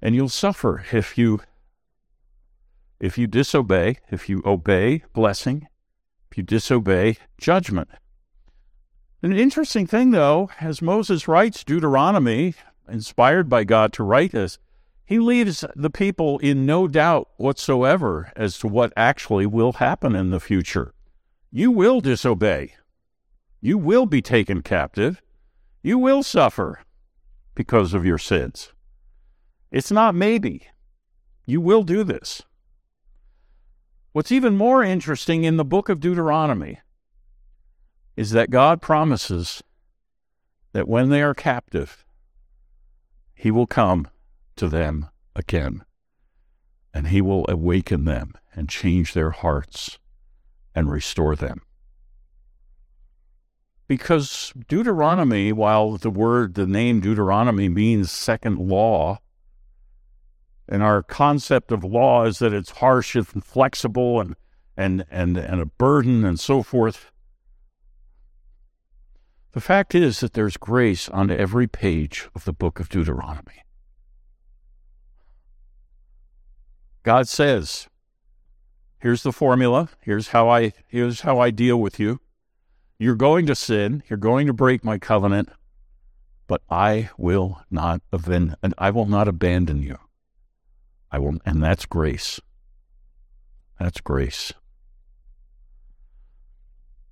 and 0.00 0.14
you'll 0.14 0.28
suffer 0.28 0.84
if 0.92 1.16
you 1.16 1.40
if 3.00 3.16
you 3.16 3.26
disobey 3.26 3.98
if 4.10 4.28
you 4.28 4.42
obey 4.44 5.02
blessing 5.12 5.66
if 6.30 6.38
you 6.38 6.42
disobey 6.42 7.16
judgment. 7.38 7.88
An 9.22 9.32
interesting 9.32 9.86
thing 9.86 10.10
though 10.10 10.50
as 10.60 10.82
moses 10.82 11.28
writes 11.28 11.64
deuteronomy 11.64 12.54
inspired 12.88 13.48
by 13.48 13.64
god 13.64 13.92
to 13.92 14.02
write 14.02 14.32
this 14.32 14.58
he 15.12 15.18
leaves 15.18 15.62
the 15.76 15.90
people 15.90 16.38
in 16.38 16.64
no 16.64 16.88
doubt 16.88 17.28
whatsoever 17.36 18.32
as 18.34 18.56
to 18.58 18.66
what 18.66 18.94
actually 18.96 19.44
will 19.44 19.74
happen 19.74 20.14
in 20.14 20.30
the 20.30 20.40
future. 20.40 20.94
You 21.50 21.70
will 21.70 22.00
disobey 22.00 22.72
you 23.64 23.78
will 23.78 24.06
be 24.06 24.20
taken 24.20 24.60
captive. 24.60 25.22
You 25.82 25.96
will 25.96 26.24
suffer 26.24 26.80
because 27.54 27.94
of 27.94 28.04
your 28.04 28.18
sins. 28.18 28.72
It's 29.70 29.92
not 29.92 30.16
maybe. 30.16 30.66
You 31.46 31.60
will 31.60 31.84
do 31.84 32.02
this. 32.02 32.42
What's 34.10 34.32
even 34.32 34.56
more 34.56 34.82
interesting 34.82 35.44
in 35.44 35.56
the 35.56 35.64
book 35.64 35.88
of 35.88 36.00
Deuteronomy 36.00 36.80
is 38.16 38.32
that 38.32 38.50
God 38.50 38.82
promises 38.82 39.62
that 40.72 40.88
when 40.88 41.08
they 41.08 41.22
are 41.22 41.32
captive, 41.32 42.04
He 43.34 43.50
will 43.52 43.68
come 43.68 44.08
to 44.56 44.68
them 44.68 45.06
again, 45.36 45.84
and 46.92 47.08
He 47.08 47.22
will 47.22 47.46
awaken 47.48 48.06
them 48.06 48.34
and 48.54 48.68
change 48.68 49.14
their 49.14 49.30
hearts 49.30 49.98
and 50.74 50.90
restore 50.90 51.36
them 51.36 51.62
because 53.92 54.54
Deuteronomy, 54.68 55.52
while 55.52 55.98
the 55.98 56.08
word, 56.08 56.54
the 56.54 56.66
name 56.66 57.00
Deuteronomy 57.00 57.68
means 57.68 58.10
second 58.10 58.56
law, 58.56 59.18
and 60.66 60.82
our 60.82 61.02
concept 61.02 61.70
of 61.70 61.84
law 61.84 62.24
is 62.24 62.38
that 62.38 62.54
it's 62.54 62.70
harsh 62.70 63.14
and 63.14 63.44
flexible 63.44 64.18
and, 64.18 64.34
and, 64.78 65.04
and, 65.10 65.36
and 65.36 65.60
a 65.60 65.66
burden 65.66 66.24
and 66.24 66.40
so 66.40 66.62
forth. 66.62 67.10
The 69.52 69.60
fact 69.60 69.94
is 69.94 70.20
that 70.20 70.32
there's 70.32 70.56
grace 70.56 71.10
on 71.10 71.30
every 71.30 71.66
page 71.66 72.30
of 72.34 72.46
the 72.46 72.54
book 72.54 72.80
of 72.80 72.88
Deuteronomy. 72.88 73.62
God 77.02 77.28
says, 77.28 77.88
here's 79.00 79.22
the 79.22 79.32
formula, 79.32 79.90
here's 80.00 80.28
how 80.28 80.48
I 80.48 80.72
here's 80.86 81.20
how 81.20 81.38
I 81.38 81.50
deal 81.50 81.78
with 81.78 82.00
you. 82.00 82.21
You're 83.02 83.16
going 83.16 83.46
to 83.46 83.56
sin, 83.56 84.04
you're 84.08 84.16
going 84.16 84.46
to 84.46 84.52
break 84.52 84.84
my 84.84 84.96
covenant, 84.96 85.48
but 86.46 86.62
I 86.70 87.10
will 87.18 87.60
not 87.68 88.00
abandon, 88.12 88.54
and 88.62 88.74
I 88.78 88.90
will 88.90 89.06
not 89.06 89.26
abandon 89.26 89.82
you. 89.82 89.98
I 91.10 91.18
will, 91.18 91.38
and 91.44 91.60
that's 91.60 91.84
grace. 91.84 92.38
That's 93.80 94.00
grace. 94.00 94.52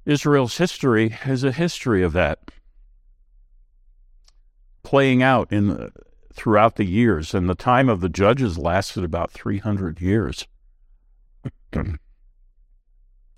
Israel's 0.06 0.58
history 0.58 1.16
is 1.26 1.42
a 1.42 1.50
history 1.50 2.04
of 2.04 2.12
that 2.12 2.38
playing 4.84 5.24
out 5.24 5.52
in 5.52 5.72
uh, 5.72 5.88
throughout 6.32 6.76
the 6.76 6.86
years, 6.86 7.34
and 7.34 7.50
the 7.50 7.56
time 7.56 7.88
of 7.88 8.00
the 8.00 8.08
judges 8.08 8.56
lasted 8.56 9.02
about 9.02 9.32
300 9.32 10.00
years 10.00 10.46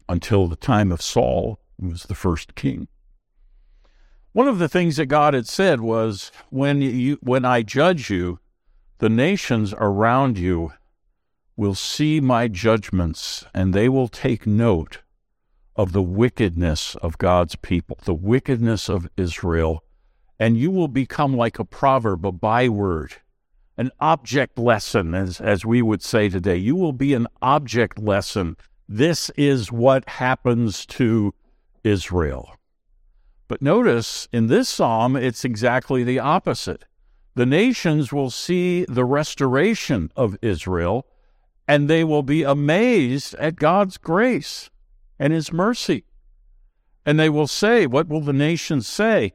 until 0.06 0.48
the 0.48 0.56
time 0.56 0.92
of 0.92 1.00
Saul, 1.00 1.58
was 1.82 2.04
the 2.04 2.14
first 2.14 2.54
king. 2.54 2.88
One 4.32 4.48
of 4.48 4.58
the 4.58 4.68
things 4.68 4.96
that 4.96 5.06
God 5.06 5.34
had 5.34 5.46
said 5.46 5.80
was, 5.80 6.32
when, 6.48 6.80
you, 6.80 7.18
when 7.20 7.44
I 7.44 7.62
judge 7.62 8.08
you, 8.08 8.38
the 8.98 9.10
nations 9.10 9.74
around 9.76 10.38
you 10.38 10.72
will 11.56 11.74
see 11.74 12.20
my 12.20 12.48
judgments 12.48 13.44
and 13.52 13.74
they 13.74 13.88
will 13.88 14.08
take 14.08 14.46
note 14.46 14.98
of 15.76 15.92
the 15.92 16.02
wickedness 16.02 16.94
of 16.96 17.18
God's 17.18 17.56
people, 17.56 17.98
the 18.04 18.14
wickedness 18.14 18.88
of 18.88 19.08
Israel, 19.16 19.84
and 20.38 20.56
you 20.56 20.70
will 20.70 20.88
become 20.88 21.36
like 21.36 21.58
a 21.58 21.64
proverb, 21.64 22.26
a 22.26 22.32
byword, 22.32 23.16
an 23.76 23.90
object 24.00 24.58
lesson, 24.58 25.14
as, 25.14 25.40
as 25.40 25.64
we 25.64 25.82
would 25.82 26.02
say 26.02 26.28
today. 26.28 26.56
You 26.56 26.76
will 26.76 26.92
be 26.92 27.14
an 27.14 27.26
object 27.40 27.98
lesson. 27.98 28.56
This 28.88 29.30
is 29.36 29.72
what 29.72 30.08
happens 30.08 30.84
to 30.86 31.34
Israel. 31.84 32.56
But 33.48 33.62
notice 33.62 34.28
in 34.32 34.46
this 34.46 34.68
psalm, 34.68 35.16
it's 35.16 35.44
exactly 35.44 36.04
the 36.04 36.18
opposite. 36.18 36.84
The 37.34 37.46
nations 37.46 38.12
will 38.12 38.30
see 38.30 38.84
the 38.86 39.04
restoration 39.04 40.10
of 40.16 40.36
Israel, 40.42 41.06
and 41.66 41.88
they 41.88 42.04
will 42.04 42.22
be 42.22 42.42
amazed 42.42 43.34
at 43.34 43.56
God's 43.56 43.96
grace 43.96 44.70
and 45.18 45.32
His 45.32 45.52
mercy. 45.52 46.04
And 47.04 47.18
they 47.18 47.28
will 47.28 47.46
say, 47.46 47.86
What 47.86 48.08
will 48.08 48.20
the 48.20 48.32
nations 48.32 48.86
say? 48.86 49.32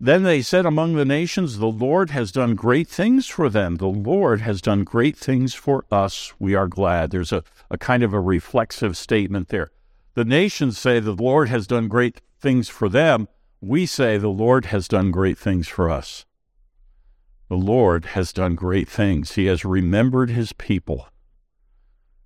Then 0.00 0.24
they 0.24 0.42
said 0.42 0.66
among 0.66 0.94
the 0.94 1.04
nations, 1.04 1.58
The 1.58 1.66
Lord 1.66 2.10
has 2.10 2.32
done 2.32 2.54
great 2.54 2.88
things 2.88 3.28
for 3.28 3.48
them. 3.48 3.76
The 3.76 3.86
Lord 3.86 4.40
has 4.40 4.60
done 4.60 4.82
great 4.82 5.16
things 5.16 5.54
for 5.54 5.84
us. 5.92 6.32
We 6.38 6.54
are 6.54 6.66
glad. 6.66 7.10
There's 7.10 7.32
a, 7.32 7.44
a 7.70 7.78
kind 7.78 8.02
of 8.02 8.12
a 8.12 8.20
reflexive 8.20 8.96
statement 8.96 9.48
there. 9.48 9.70
The 10.14 10.24
nations 10.24 10.78
say 10.78 11.00
the 11.00 11.12
Lord 11.12 11.48
has 11.48 11.66
done 11.66 11.88
great 11.88 12.20
things 12.38 12.68
for 12.68 12.88
them. 12.88 13.28
We 13.60 13.86
say 13.86 14.18
the 14.18 14.28
Lord 14.28 14.66
has 14.66 14.86
done 14.86 15.10
great 15.10 15.38
things 15.38 15.68
for 15.68 15.88
us. 15.88 16.26
The 17.48 17.56
Lord 17.56 18.06
has 18.06 18.32
done 18.32 18.54
great 18.54 18.88
things. 18.88 19.32
He 19.32 19.46
has 19.46 19.64
remembered 19.64 20.30
his 20.30 20.52
people. 20.52 21.08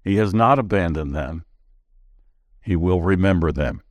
He 0.03 0.17
has 0.17 0.33
not 0.33 0.59
abandoned 0.59 1.15
them. 1.15 1.45
He 2.61 2.75
will 2.77 3.03
remember 3.03 3.53
them. 3.53 3.83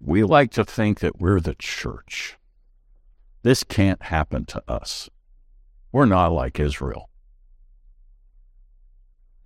We 0.00 0.22
like 0.22 0.52
to 0.52 0.64
think 0.64 1.00
that 1.00 1.20
we're 1.20 1.40
the 1.40 1.56
church. 1.56 2.36
This 3.42 3.64
can't 3.64 4.02
happen 4.04 4.44
to 4.46 4.62
us. 4.70 5.10
We're 5.96 6.04
not 6.04 6.30
like 6.30 6.60
Israel. 6.60 7.08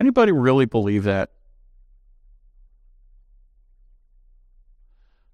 Anybody 0.00 0.33
really 0.33 0.64
believe 0.64 1.04
that? 1.04 1.30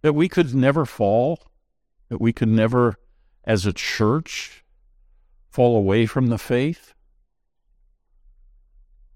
That 0.03 0.13
we 0.13 0.29
could 0.29 0.55
never 0.55 0.85
fall? 0.85 1.41
that 2.11 2.21
we 2.21 2.35
could 2.35 2.51
never, 2.51 2.97
as 3.45 3.65
a 3.65 3.73
church, 3.73 4.63
fall 5.49 5.79
away 5.79 6.05
from 6.05 6.27
the 6.27 6.37
faith? 6.37 6.93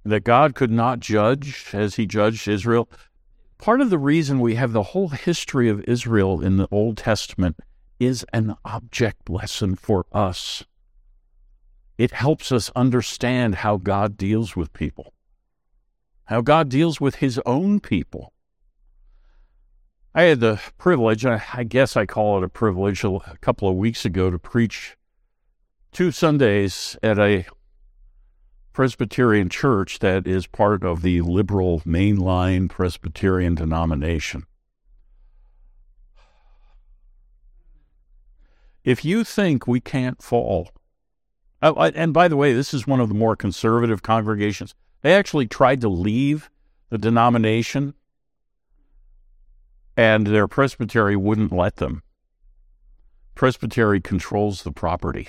That 0.03 0.25
God 0.25 0.55
could 0.55 0.71
not 0.71 1.01
judge 1.01 1.67
as 1.75 1.97
he 1.97 2.07
judged 2.07 2.49
Israel? 2.49 2.89
Part 3.59 3.83
of 3.83 3.91
the 3.91 3.99
reason 3.99 4.41
we 4.41 4.55
have 4.55 4.73
the 4.73 4.85
whole 4.95 5.09
history 5.09 5.69
of 5.69 5.85
Israel 5.85 6.41
in 6.41 6.57
the 6.57 6.67
Old 6.71 6.97
Testament 6.97 7.59
is 7.99 8.25
an 8.33 8.57
object 8.65 9.29
lesson 9.29 9.77
for 9.77 10.07
us. 10.13 10.65
It 12.01 12.13
helps 12.13 12.51
us 12.51 12.71
understand 12.75 13.57
how 13.57 13.77
God 13.77 14.17
deals 14.17 14.57
with 14.57 14.73
people, 14.73 15.13
how 16.25 16.41
God 16.41 16.71
deals 16.71 16.99
with 16.99 17.17
his 17.17 17.39
own 17.45 17.79
people. 17.79 18.33
I 20.15 20.23
had 20.23 20.41
the 20.41 20.59
privilege, 20.79 21.27
I 21.27 21.63
guess 21.65 21.99
I 21.99 22.07
call 22.07 22.39
it 22.39 22.45
a 22.45 22.49
privilege, 22.49 23.05
a 23.05 23.21
couple 23.43 23.69
of 23.69 23.77
weeks 23.77 24.07
ago 24.07 24.31
to 24.31 24.39
preach 24.39 24.97
two 25.93 26.11
Sundays 26.11 26.97
at 27.03 27.19
a 27.19 27.45
Presbyterian 28.73 29.51
church 29.51 29.99
that 29.99 30.27
is 30.27 30.47
part 30.47 30.83
of 30.83 31.03
the 31.03 31.21
liberal 31.21 31.81
mainline 31.81 32.71
Presbyterian 32.71 33.57
denomination. 33.57 34.47
If 38.85 39.05
you 39.05 39.23
think 39.23 39.67
we 39.67 39.81
can't 39.81 40.23
fall, 40.23 40.71
oh, 41.63 41.75
and 41.75 42.13
by 42.13 42.29
the 42.29 42.37
way, 42.37 42.53
this 42.53 42.73
is 42.73 42.87
one 42.87 43.01
of 43.01 43.09
the 43.09 43.15
more 43.15 43.37
conservative 43.37 44.03
congregations. 44.03 44.75
They 45.03 45.15
actually 45.15 45.47
tried 45.47 45.81
to 45.83 45.89
leave 45.89 46.51
the 46.91 46.99
denomination, 46.99 47.95
and 49.97 50.27
their 50.27 50.49
presbytery 50.49 51.17
wouldn't 51.17 51.53
let 51.53 51.77
them. 51.77 52.03
Presbytery 53.35 54.01
controls 54.01 54.63
the 54.63 54.73
property. 54.73 55.29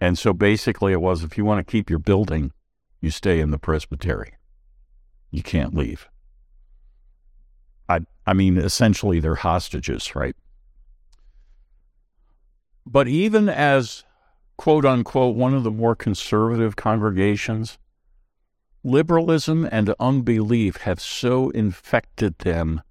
And 0.00 0.18
so 0.18 0.32
basically, 0.32 0.92
it 0.92 1.00
was 1.00 1.24
if 1.24 1.36
you 1.36 1.44
want 1.44 1.66
to 1.66 1.70
keep 1.70 1.90
your 1.90 1.98
building, 1.98 2.52
you 3.00 3.10
stay 3.10 3.40
in 3.40 3.50
the 3.50 3.58
presbytery. 3.58 4.34
You 5.30 5.42
can't 5.42 5.74
leave. 5.74 6.08
I, 7.88 8.00
I 8.26 8.34
mean, 8.34 8.58
essentially, 8.58 9.20
they're 9.20 9.36
hostages, 9.36 10.14
right? 10.14 10.36
But 12.86 13.08
even 13.08 13.48
as 13.48 14.04
quote 14.58 14.84
unquote 14.84 15.34
one 15.34 15.54
of 15.54 15.62
the 15.64 15.70
more 15.70 15.96
conservative 15.96 16.76
congregations, 16.76 17.78
liberalism 18.84 19.66
and 19.72 19.94
unbelief 19.98 20.78
have 20.78 21.00
so 21.00 21.48
infected 21.50 22.38
them 22.40 22.82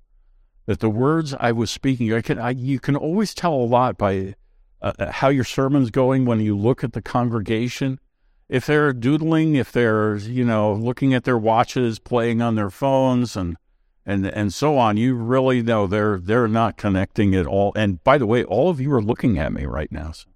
that 0.66 0.80
the 0.80 0.90
words 0.90 1.36
I 1.40 1.52
was 1.52 1.70
speaking, 1.70 2.12
I 2.14 2.22
can, 2.22 2.40
I, 2.40 2.50
you 2.52 2.80
can 2.80 2.96
always 2.96 3.34
tell 3.34 3.54
a 3.54 3.64
lot 3.64 3.98
by 3.98 4.36
uh, 4.82 4.94
uh, 4.98 5.12
how 5.12 5.30
your 5.30 5.44
sermon's 5.44 5.92
going 5.92 6.26
when 6.26 6.40
you 6.40 6.58
look 6.58 6.84
at 6.84 6.94
the 6.94 7.02
congregation. 7.02 8.00
If 8.50 8.66
they're 8.66 8.94
doodling, 8.94 9.56
if 9.56 9.72
they're 9.72 10.16
you 10.16 10.46
know 10.46 10.74
looking 10.74 11.14
at 11.14 11.26
their 11.26 11.38
watches, 11.38 12.00
playing 12.00 12.42
on 12.42 12.56
their 12.56 12.70
phones, 12.70 13.36
and 13.36 13.58
and 14.06 14.26
and 14.26 14.54
so 14.54 14.78
on, 14.78 14.96
you 14.96 15.16
really 15.16 15.62
know 15.62 15.86
they're 15.86 16.18
they're 16.18 16.48
not 16.48 16.78
connecting 16.78 17.36
at 17.36 17.46
all. 17.46 17.74
And 17.76 18.02
by 18.06 18.18
the 18.18 18.26
way, 18.26 18.46
all 18.46 18.70
of 18.70 18.80
you 18.80 18.94
are 18.94 19.02
looking 19.02 19.38
at 19.38 19.52
me 19.52 19.66
right 19.66 19.92
now. 19.92 20.12
So 20.12 20.28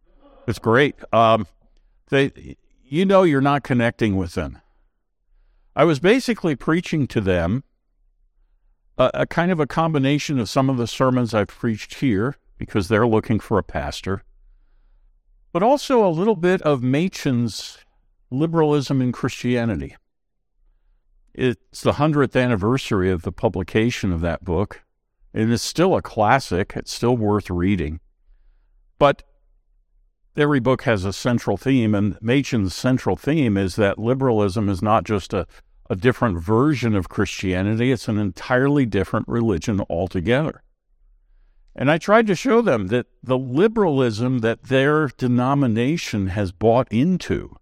it's 0.47 0.59
great. 0.59 0.95
Um, 1.13 1.47
they, 2.09 2.57
you 2.83 3.05
know, 3.05 3.23
you're 3.23 3.41
not 3.41 3.63
connecting 3.63 4.17
with 4.17 4.33
them. 4.33 4.59
I 5.75 5.85
was 5.85 5.99
basically 5.99 6.55
preaching 6.55 7.07
to 7.07 7.21
them 7.21 7.63
a, 8.97 9.11
a 9.13 9.25
kind 9.25 9.51
of 9.51 9.59
a 9.59 9.67
combination 9.67 10.39
of 10.39 10.49
some 10.49 10.69
of 10.69 10.77
the 10.77 10.87
sermons 10.87 11.33
I've 11.33 11.47
preached 11.47 11.95
here 11.95 12.35
because 12.57 12.87
they're 12.87 13.07
looking 13.07 13.39
for 13.39 13.57
a 13.57 13.63
pastor 13.63 14.23
but 15.51 15.63
also 15.63 16.05
a 16.05 16.09
little 16.09 16.35
bit 16.35 16.61
of 16.61 16.81
Machen's 16.81 17.79
liberalism 18.29 19.01
in 19.01 19.11
Christianity. 19.11 19.95
It's 21.33 21.81
the 21.81 21.93
100th 21.93 22.41
anniversary 22.41 23.09
of 23.09 23.23
the 23.23 23.31
publication 23.31 24.11
of 24.11 24.21
that 24.21 24.43
book, 24.43 24.83
and 25.33 25.51
it's 25.51 25.63
still 25.63 25.95
a 25.95 26.01
classic. 26.01 26.73
It's 26.75 26.93
still 26.93 27.15
worth 27.15 27.49
reading. 27.49 27.99
But 28.99 29.23
every 30.35 30.59
book 30.59 30.83
has 30.83 31.05
a 31.05 31.13
central 31.13 31.57
theme, 31.57 31.93
and 31.93 32.17
Machen's 32.21 32.73
central 32.73 33.15
theme 33.15 33.57
is 33.57 33.75
that 33.75 33.99
liberalism 33.99 34.69
is 34.69 34.81
not 34.81 35.03
just 35.03 35.33
a, 35.33 35.45
a 35.89 35.95
different 35.95 36.39
version 36.39 36.95
of 36.95 37.09
Christianity, 37.09 37.91
it's 37.91 38.07
an 38.07 38.17
entirely 38.17 38.85
different 38.85 39.27
religion 39.27 39.81
altogether. 39.89 40.63
And 41.75 41.89
I 41.89 41.97
tried 41.97 42.27
to 42.27 42.35
show 42.35 42.61
them 42.61 42.87
that 42.87 43.07
the 43.23 43.37
liberalism 43.37 44.39
that 44.39 44.63
their 44.63 45.07
denomination 45.07 46.27
has 46.27 46.51
bought 46.51 46.87
into 46.91 47.55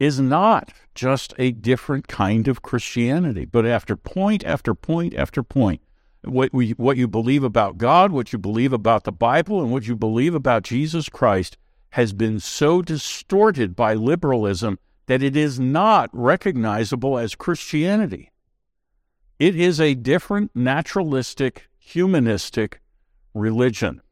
is 0.00 0.18
not 0.18 0.72
just 0.94 1.32
a 1.38 1.52
different 1.52 2.08
kind 2.08 2.48
of 2.48 2.62
Christianity, 2.62 3.44
but 3.44 3.64
after 3.64 3.96
point 3.96 4.44
after 4.44 4.74
point 4.74 5.14
after 5.14 5.42
point, 5.42 5.80
what 6.24 6.52
we, 6.52 6.70
what 6.72 6.96
you 6.96 7.06
believe 7.06 7.44
about 7.44 7.78
God, 7.78 8.10
what 8.10 8.32
you 8.32 8.38
believe 8.38 8.72
about 8.72 9.04
the 9.04 9.12
Bible, 9.12 9.60
and 9.62 9.70
what 9.70 9.86
you 9.86 9.94
believe 9.94 10.34
about 10.34 10.62
Jesus 10.62 11.08
Christ 11.08 11.56
has 11.94 12.12
been 12.12 12.40
so 12.40 12.82
distorted 12.82 13.76
by 13.76 13.94
liberalism 13.94 14.76
that 15.06 15.22
it 15.22 15.36
is 15.36 15.60
not 15.60 16.10
recognizable 16.12 17.16
as 17.16 17.36
Christianity. 17.36 18.32
It 19.38 19.54
is 19.54 19.80
a 19.80 19.94
different, 19.94 20.50
naturalistic, 20.56 21.68
humanistic 21.78 22.80
religion. 23.32 24.02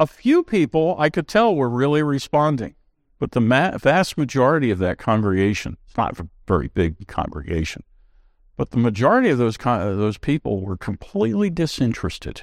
A 0.00 0.08
few 0.08 0.42
people 0.42 0.96
I 0.98 1.08
could 1.08 1.28
tell 1.28 1.54
were 1.54 1.68
really 1.68 2.02
responding, 2.02 2.74
but 3.20 3.30
the 3.30 3.40
ma- 3.40 3.78
vast 3.78 4.18
majority 4.18 4.72
of 4.72 4.80
that 4.80 4.98
congregation, 4.98 5.76
it's 5.86 5.96
not 5.96 6.18
a 6.18 6.26
very 6.48 6.66
big 6.66 7.06
congregation, 7.06 7.84
but 8.56 8.72
the 8.72 8.76
majority 8.76 9.28
of 9.28 9.38
those, 9.38 9.56
con- 9.56 9.96
those 9.98 10.18
people 10.18 10.62
were 10.62 10.76
completely 10.76 11.48
disinterested. 11.48 12.42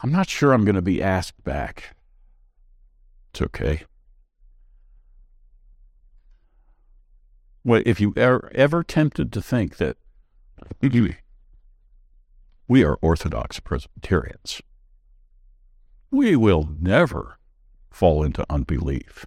I'm 0.00 0.12
not 0.12 0.28
sure 0.28 0.52
I'm 0.52 0.64
going 0.64 0.76
to 0.76 0.82
be 0.82 1.02
asked 1.02 1.42
back. 1.44 1.96
It's 3.30 3.42
okay. 3.42 3.82
Well, 7.64 7.82
if 7.84 8.00
you 8.00 8.14
are 8.16 8.50
ever 8.54 8.82
tempted 8.82 9.32
to 9.32 9.42
think 9.42 9.76
that 9.78 9.96
we 12.68 12.84
are 12.84 12.98
Orthodox 13.00 13.60
Presbyterians. 13.60 14.62
We 16.10 16.36
will 16.36 16.68
never 16.80 17.38
fall 17.90 18.22
into 18.22 18.46
unbelief. 18.48 19.26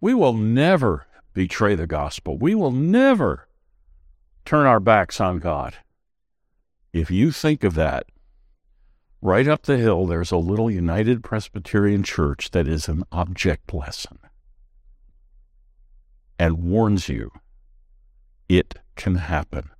We 0.00 0.14
will 0.14 0.32
never 0.32 1.06
betray 1.32 1.74
the 1.74 1.86
gospel. 1.86 2.36
We 2.36 2.54
will 2.54 2.72
never 2.72 3.48
turn 4.44 4.66
our 4.66 4.80
backs 4.80 5.20
on 5.20 5.38
God. 5.38 5.76
If 6.92 7.10
you 7.10 7.32
think 7.32 7.64
of 7.64 7.74
that, 7.74 8.06
right 9.22 9.46
up 9.46 9.62
the 9.62 9.78
hill, 9.78 10.04
there's 10.04 10.32
a 10.32 10.36
little 10.36 10.70
United 10.70 11.22
Presbyterian 11.22 12.02
Church 12.02 12.50
that 12.50 12.68
is 12.68 12.88
an 12.88 13.04
object 13.12 13.72
lesson 13.72 14.18
and 16.38 16.64
warns 16.64 17.08
you 17.08 17.30
it 18.48 18.74
can 18.96 19.14
happen. 19.14 19.70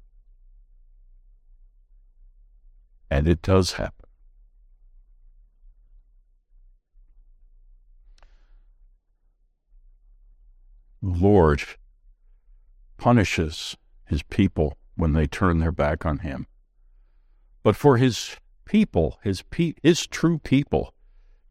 And 3.11 3.29
it 3.29 3.43
does 3.43 3.73
happen. 3.73 4.07
The 11.03 11.11
Lord 11.11 11.65
punishes 12.97 13.77
his 14.07 14.23
people 14.23 14.79
when 14.95 15.15
they 15.15 15.27
turn 15.27 15.59
their 15.59 15.73
back 15.73 16.07
on 16.07 16.21
him. 16.21 16.47
But 17.65 17.75
for 17.75 17.97
his 17.97 18.37
people, 18.65 19.19
his, 19.23 19.43
pe- 19.43 19.75
his 19.83 20.07
true 20.07 20.39
people, 20.39 20.95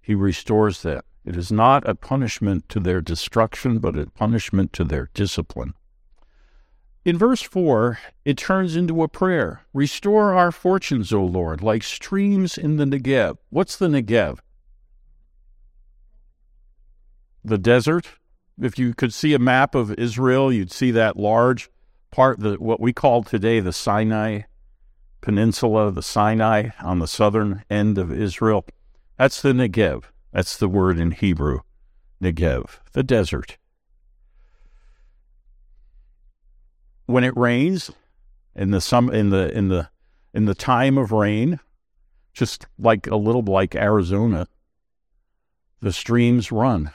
he 0.01 0.15
restores 0.15 0.81
them. 0.81 1.01
It 1.23 1.35
is 1.35 1.51
not 1.51 1.87
a 1.87 1.95
punishment 1.95 2.67
to 2.69 2.79
their 2.79 3.01
destruction, 3.01 3.77
but 3.79 3.97
a 3.97 4.07
punishment 4.07 4.73
to 4.73 4.83
their 4.83 5.09
discipline. 5.13 5.73
In 7.03 7.17
verse 7.17 7.41
4, 7.41 7.99
it 8.25 8.37
turns 8.37 8.75
into 8.75 9.01
a 9.01 9.07
prayer 9.07 9.61
Restore 9.73 10.33
our 10.33 10.51
fortunes, 10.51 11.11
O 11.11 11.23
Lord, 11.23 11.61
like 11.61 11.83
streams 11.83 12.57
in 12.57 12.77
the 12.77 12.85
Negev. 12.85 13.37
What's 13.49 13.75
the 13.75 13.87
Negev? 13.87 14.39
The 17.43 17.57
desert. 17.57 18.07
If 18.59 18.77
you 18.77 18.93
could 18.93 19.13
see 19.13 19.33
a 19.33 19.39
map 19.39 19.73
of 19.73 19.93
Israel, 19.93 20.53
you'd 20.53 20.71
see 20.71 20.91
that 20.91 21.17
large 21.17 21.71
part, 22.11 22.39
the, 22.39 22.53
what 22.55 22.79
we 22.79 22.93
call 22.93 23.23
today 23.23 23.59
the 23.59 23.73
Sinai 23.73 24.41
Peninsula, 25.21 25.91
the 25.91 26.03
Sinai 26.03 26.69
on 26.81 26.99
the 26.99 27.07
southern 27.07 27.63
end 27.69 27.97
of 27.97 28.11
Israel. 28.11 28.65
That's 29.17 29.41
the 29.41 29.53
Negev. 29.53 30.03
That's 30.33 30.57
the 30.57 30.67
word 30.67 30.99
in 30.99 31.11
Hebrew, 31.11 31.59
Negev, 32.21 32.79
the 32.93 33.03
desert. 33.03 33.57
when 37.11 37.23
it 37.23 37.35
rains 37.35 37.91
in 38.55 38.71
the 38.71 38.81
sum 38.81 39.09
in 39.09 39.29
the 39.29 39.55
in 39.55 39.67
the 39.67 39.89
in 40.33 40.45
the 40.45 40.55
time 40.55 40.97
of 40.97 41.11
rain, 41.11 41.59
just 42.33 42.65
like 42.79 43.07
a 43.07 43.15
little 43.15 43.43
like 43.43 43.75
Arizona. 43.75 44.47
The 45.81 45.91
streams 45.91 46.51
run. 46.51 46.91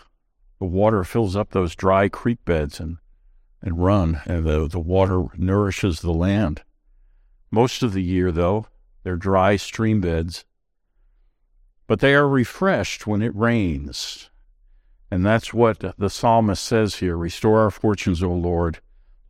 The 0.59 0.67
water 0.67 1.05
fills 1.05 1.37
up 1.37 1.51
those 1.51 1.75
dry 1.75 2.09
creek 2.09 2.39
beds 2.47 2.81
and, 2.81 2.97
and 3.61 3.85
run, 3.85 4.23
and 4.25 4.47
the, 4.47 4.69
the 4.69 4.81
water 4.81 5.25
nourishes 5.37 6.01
the 6.01 6.15
land. 6.15 6.63
Most 7.51 7.83
of 7.83 7.93
the 7.93 8.03
year, 8.03 8.33
though, 8.33 8.67
they're 9.03 9.17
dry 9.17 9.57
stream 9.57 10.01
beds, 10.01 10.45
but 11.87 12.01
they 12.01 12.15
are 12.15 12.29
refreshed 12.29 13.07
when 13.07 13.23
it 13.23 13.35
rains. 13.35 14.31
And 15.11 15.25
that's 15.25 15.55
what 15.55 15.95
the 15.97 16.11
psalmist 16.11 16.63
says 16.63 16.97
here 16.97 17.17
Restore 17.17 17.61
our 17.61 17.71
fortunes, 17.71 18.23
O 18.23 18.33
Lord, 18.33 18.81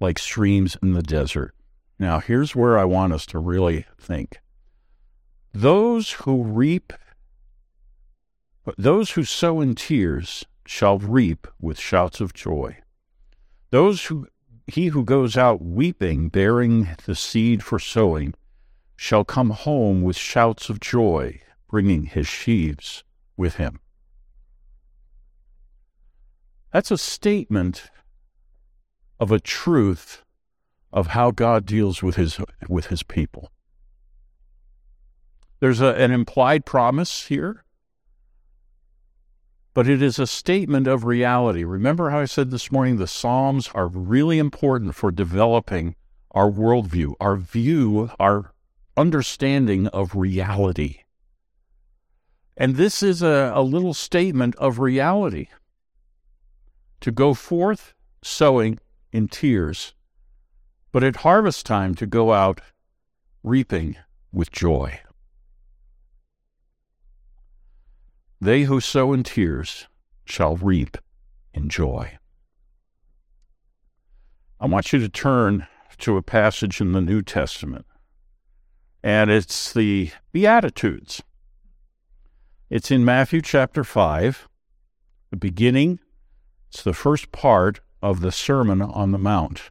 like 0.01 0.19
streams 0.19 0.77
in 0.83 0.93
the 0.93 1.03
desert. 1.03 1.55
Now, 1.99 2.21
here's 2.21 2.57
where 2.57 2.79
I 2.79 2.85
want 2.85 3.13
us 3.13 3.27
to 3.27 3.39
really 3.39 3.87
think. 3.99 4.41
Those 5.53 6.13
who 6.13 6.43
reap, 6.43 6.93
those 8.77 9.13
who 9.13 9.25
sow 9.25 9.61
in 9.61 9.75
tears 9.75 10.45
shall 10.67 10.99
reap 10.99 11.47
with 11.61 11.79
shouts 11.79 12.21
of 12.21 12.35
joy. 12.35 12.79
Those 13.71 14.07
who, 14.07 14.29
he 14.67 14.89
who 14.89 15.05
goes 15.05 15.37
out 15.37 15.63
weeping, 15.63 16.29
bearing 16.29 16.89
the 17.05 17.15
seed 17.15 17.63
for 17.63 17.79
sowing, 17.79 18.35
shall 18.97 19.25
come 19.25 19.51
home 19.51 20.03
with 20.03 20.17
shouts 20.17 20.69
of 20.69 20.81
joy, 20.81 21.41
bringing 21.69 22.07
his 22.07 22.27
sheaves 22.27 23.05
with 23.37 23.57
him. 23.57 23.81
That's 26.73 26.91
a 26.91 26.99
statement 26.99 27.91
of 29.21 29.31
a 29.31 29.41
truth 29.41 30.25
of 30.93 31.09
how 31.09 31.31
God 31.31 31.65
deals 31.65 32.03
with 32.03 32.17
his 32.17 32.41
with 32.69 32.87
his 32.87 33.03
people. 33.03 33.53
There's 35.61 35.81
a, 35.81 35.95
an 35.95 36.11
implied 36.11 36.67
promise 36.67 37.27
here, 37.27 37.65
but 39.77 39.87
it 39.87 40.01
is 40.01 40.19
a 40.19 40.27
statement 40.27 40.87
of 40.87 41.05
reality. 41.05 41.63
Remember 41.63 42.09
how 42.09 42.21
I 42.21 42.25
said 42.25 42.51
this 42.51 42.73
morning 42.73 42.97
the 42.97 43.07
Psalms 43.07 43.69
are 43.75 43.89
really 43.89 44.39
important 44.39 44.95
for 44.95 45.11
developing 45.11 45.95
our 46.31 46.51
worldview, 46.51 47.13
our 47.21 47.37
view, 47.37 48.11
our 48.19 48.55
understanding 48.97 49.87
of 49.89 50.17
reality. 50.17 51.01
And 52.57 52.77
this 52.77 53.03
is 53.03 53.21
a, 53.21 53.53
a 53.55 53.61
little 53.61 53.93
statement 53.93 54.57
of 54.57 54.79
reality. 54.79 55.49
To 57.03 57.11
go 57.13 57.35
forth 57.35 57.93
sowing 58.23 58.79
in 59.13 59.29
tears 59.29 59.93
but 60.91 61.05
at 61.05 61.17
harvest 61.17 61.67
time 61.67 61.95
to 61.97 62.07
go 62.07 62.33
out 62.33 62.63
reaping 63.43 63.97
with 64.33 64.51
joy. 64.51 65.01
They 68.41 68.63
who 68.63 68.81
sow 68.81 69.13
in 69.13 69.23
tears 69.23 69.87
shall 70.25 70.57
reap 70.57 70.99
in 71.55 71.69
joy. 71.69 72.19
I 74.61 74.67
want 74.67 74.93
you 74.93 74.99
to 74.99 75.09
turn 75.09 75.67
to 75.99 76.17
a 76.17 76.23
passage 76.23 76.81
in 76.81 76.93
the 76.93 77.01
New 77.01 77.23
Testament, 77.23 77.87
and 79.03 79.31
it's 79.31 79.73
the 79.73 80.11
Beatitudes. 80.33 81.23
It's 82.69 82.91
in 82.91 83.05
Matthew 83.05 83.41
chapter 83.41 83.85
5, 83.85 84.49
the 85.31 85.37
beginning, 85.37 86.01
it's 86.69 86.83
the 86.83 86.93
first 86.93 87.33
part 87.33 87.81
of 88.03 88.21
the 88.21 88.33
Sermon 88.33 88.83
on 88.83 89.13
the 89.13 89.19
Mount. 89.19 89.71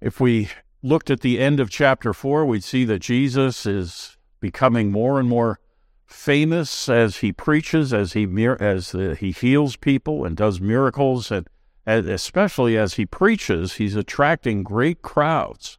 If 0.00 0.20
we 0.20 0.50
looked 0.82 1.10
at 1.10 1.20
the 1.20 1.38
end 1.38 1.60
of 1.60 1.70
chapter 1.70 2.12
4, 2.12 2.44
we'd 2.44 2.64
see 2.64 2.84
that 2.84 2.98
Jesus 2.98 3.64
is 3.64 4.16
becoming 4.40 4.90
more 4.90 5.18
and 5.18 5.28
more 5.28 5.58
famous 6.06 6.88
as 6.88 7.18
he 7.18 7.32
preaches, 7.32 7.92
as 7.92 8.12
he 8.12 8.26
as 8.60 8.92
he 8.92 9.32
heals 9.32 9.76
people 9.76 10.24
and 10.24 10.36
does 10.36 10.60
miracles, 10.60 11.30
and, 11.30 11.48
and 11.86 12.08
especially 12.08 12.76
as 12.76 12.94
he 12.94 13.06
preaches, 13.06 13.74
he's 13.74 13.96
attracting 13.96 14.62
great 14.62 15.02
crowds 15.02 15.78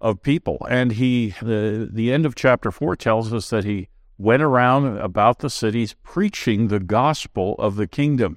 of 0.00 0.22
people. 0.22 0.66
And 0.68 0.92
he, 0.92 1.34
the 1.42 1.88
the 1.90 2.12
end 2.12 2.26
of 2.26 2.34
chapter 2.34 2.70
four 2.70 2.96
tells 2.96 3.32
us 3.32 3.50
that 3.50 3.64
he 3.64 3.88
went 4.18 4.42
around 4.42 4.98
about 4.98 5.38
the 5.38 5.50
cities 5.50 5.94
preaching 6.02 6.68
the 6.68 6.80
gospel 6.80 7.54
of 7.58 7.76
the 7.76 7.86
kingdom. 7.86 8.36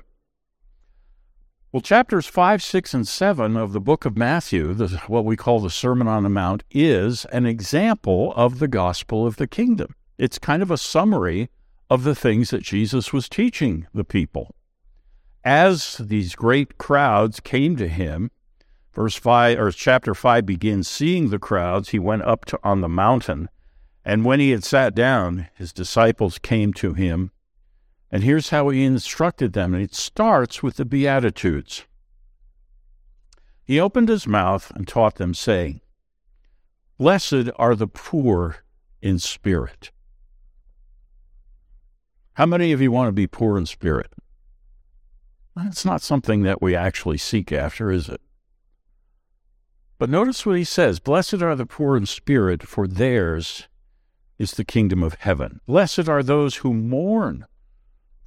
Well, 1.73 1.81
chapters 1.81 2.27
5, 2.27 2.61
6, 2.61 2.93
and 2.93 3.07
7 3.07 3.57
of 3.57 3.73
the 3.73 3.79
book 3.79 4.05
of 4.05 4.15
Matthew, 4.15 4.75
the, 4.75 4.89
what 5.07 5.25
we 5.25 5.35
call 5.35 5.59
the 5.59 5.71
Sermon 5.71 6.07
on 6.07 6.21
the 6.21 6.29
Mount, 6.29 6.63
is 6.69 7.25
an 7.31 7.47
example 7.47 8.31
of 8.35 8.59
the 8.59 8.67
gospel 8.67 9.25
of 9.25 9.37
the 9.37 9.47
kingdom. 9.47 9.95
It's 10.19 10.37
kind 10.37 10.61
of 10.61 10.69
a 10.69 10.77
summary 10.77 11.49
of 11.89 12.03
the 12.03 12.13
things 12.13 12.51
that 12.51 12.61
Jesus 12.61 13.11
was 13.11 13.27
teaching 13.27 13.87
the 13.91 14.03
people. 14.03 14.53
As 15.43 15.97
these 15.97 16.35
great 16.35 16.77
crowds 16.77 17.39
came 17.39 17.75
to 17.77 17.87
him, 17.87 18.29
verse 18.93 19.15
5 19.15 19.59
or 19.59 19.71
chapter 19.71 20.13
5 20.13 20.45
begins 20.45 20.87
seeing 20.87 21.31
the 21.31 21.39
crowds, 21.39 21.89
he 21.89 21.97
went 21.97 22.21
up 22.21 22.45
to 22.45 22.59
on 22.63 22.81
the 22.81 22.87
mountain, 22.87 23.49
and 24.05 24.23
when 24.25 24.39
he 24.39 24.51
had 24.51 24.63
sat 24.63 24.93
down, 24.93 25.47
his 25.55 25.73
disciples 25.73 26.37
came 26.37 26.71
to 26.73 26.93
him 26.93 27.31
and 28.13 28.23
here's 28.23 28.49
how 28.49 28.69
he 28.69 28.83
instructed 28.83 29.53
them. 29.53 29.73
And 29.73 29.81
it 29.81 29.95
starts 29.95 30.61
with 30.61 30.75
the 30.75 30.85
Beatitudes. 30.85 31.87
He 33.63 33.79
opened 33.79 34.07
his 34.07 34.27
mouth 34.27 34.71
and 34.75 34.87
taught 34.87 35.15
them, 35.15 35.33
saying, 35.33 35.81
Blessed 36.99 37.49
are 37.55 37.73
the 37.73 37.87
poor 37.87 38.57
in 39.01 39.17
spirit. 39.17 39.89
How 42.33 42.45
many 42.45 42.71
of 42.71 42.81
you 42.81 42.91
want 42.91 43.07
to 43.07 43.13
be 43.13 43.25
poor 43.25 43.57
in 43.57 43.65
spirit? 43.65 44.13
That's 45.55 45.83
not 45.83 46.03
something 46.03 46.43
that 46.43 46.61
we 46.61 46.75
actually 46.75 47.17
seek 47.17 47.51
after, 47.51 47.89
is 47.89 48.09
it? 48.09 48.21
But 49.97 50.11
notice 50.11 50.45
what 50.45 50.57
he 50.57 50.63
says 50.63 50.99
Blessed 50.99 51.41
are 51.41 51.55
the 51.55 51.65
poor 51.65 51.97
in 51.97 52.05
spirit, 52.05 52.61
for 52.61 52.87
theirs 52.87 53.67
is 54.37 54.51
the 54.51 54.65
kingdom 54.65 55.01
of 55.01 55.15
heaven. 55.15 55.61
Blessed 55.65 56.07
are 56.07 56.21
those 56.21 56.57
who 56.57 56.75
mourn, 56.75 57.47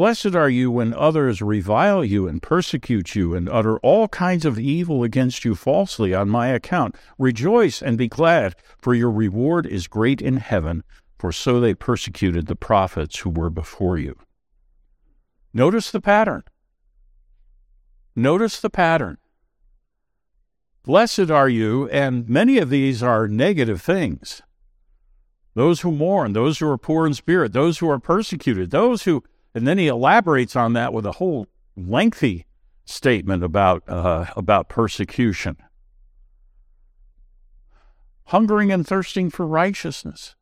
Blessed 0.00 0.34
are 0.34 0.48
you 0.48 0.70
when 0.70 0.94
others 0.94 1.42
revile 1.42 2.02
you 2.02 2.26
and 2.26 2.40
persecute 2.40 3.14
you 3.14 3.34
and 3.34 3.50
utter 3.50 3.78
all 3.80 4.08
kinds 4.08 4.46
of 4.46 4.58
evil 4.58 5.02
against 5.02 5.44
you 5.44 5.54
falsely 5.54 6.14
on 6.14 6.30
my 6.30 6.46
account. 6.46 6.94
Rejoice 7.18 7.82
and 7.82 7.98
be 7.98 8.08
glad, 8.08 8.54
for 8.78 8.94
your 8.94 9.10
reward 9.10 9.66
is 9.66 9.88
great 9.88 10.22
in 10.22 10.38
heaven, 10.38 10.84
for 11.18 11.32
so 11.32 11.60
they 11.60 11.74
persecuted 11.74 12.46
the 12.46 12.56
prophets 12.56 13.18
who 13.18 13.28
were 13.28 13.50
before 13.50 13.98
you. 13.98 14.16
Notice 15.52 15.90
the 15.90 16.00
pattern. 16.00 16.44
Notice 18.16 18.58
the 18.58 18.70
pattern. 18.70 19.18
Blessed 20.82 21.30
are 21.30 21.50
you, 21.50 21.90
and 21.90 22.26
many 22.26 22.56
of 22.56 22.70
these 22.70 23.02
are 23.02 23.28
negative 23.28 23.82
things. 23.82 24.40
Those 25.54 25.82
who 25.82 25.92
mourn, 25.92 26.32
those 26.32 26.58
who 26.58 26.70
are 26.70 26.78
poor 26.78 27.06
in 27.06 27.12
spirit, 27.12 27.52
those 27.52 27.80
who 27.80 27.90
are 27.90 27.98
persecuted, 27.98 28.70
those 28.70 29.02
who 29.02 29.22
and 29.54 29.66
then 29.66 29.78
he 29.78 29.88
elaborates 29.88 30.56
on 30.56 30.72
that 30.74 30.92
with 30.92 31.06
a 31.06 31.12
whole 31.12 31.46
lengthy 31.76 32.46
statement 32.84 33.42
about, 33.42 33.82
uh, 33.88 34.26
about 34.36 34.68
persecution. 34.68 35.56
Hungering 38.24 38.70
and 38.70 38.86
thirsting 38.86 39.30
for 39.30 39.46
righteousness. 39.46 40.34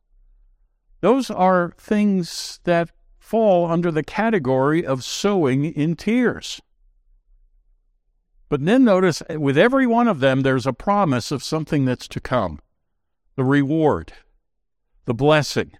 Those 1.01 1.31
are 1.31 1.73
things 1.77 2.59
that 2.63 2.91
fall 3.17 3.69
under 3.71 3.91
the 3.91 4.03
category 4.03 4.85
of 4.85 5.03
sowing 5.03 5.65
in 5.65 5.95
tears. 5.95 6.61
But 8.49 8.65
then 8.65 8.83
notice 8.83 9.21
with 9.29 9.57
every 9.57 9.85
one 9.85 10.07
of 10.07 10.19
them, 10.19 10.41
there's 10.41 10.65
a 10.65 10.73
promise 10.73 11.31
of 11.31 11.43
something 11.43 11.85
that's 11.85 12.07
to 12.09 12.19
come 12.19 12.59
the 13.35 13.43
reward, 13.45 14.11
the 15.05 15.13
blessing. 15.13 15.71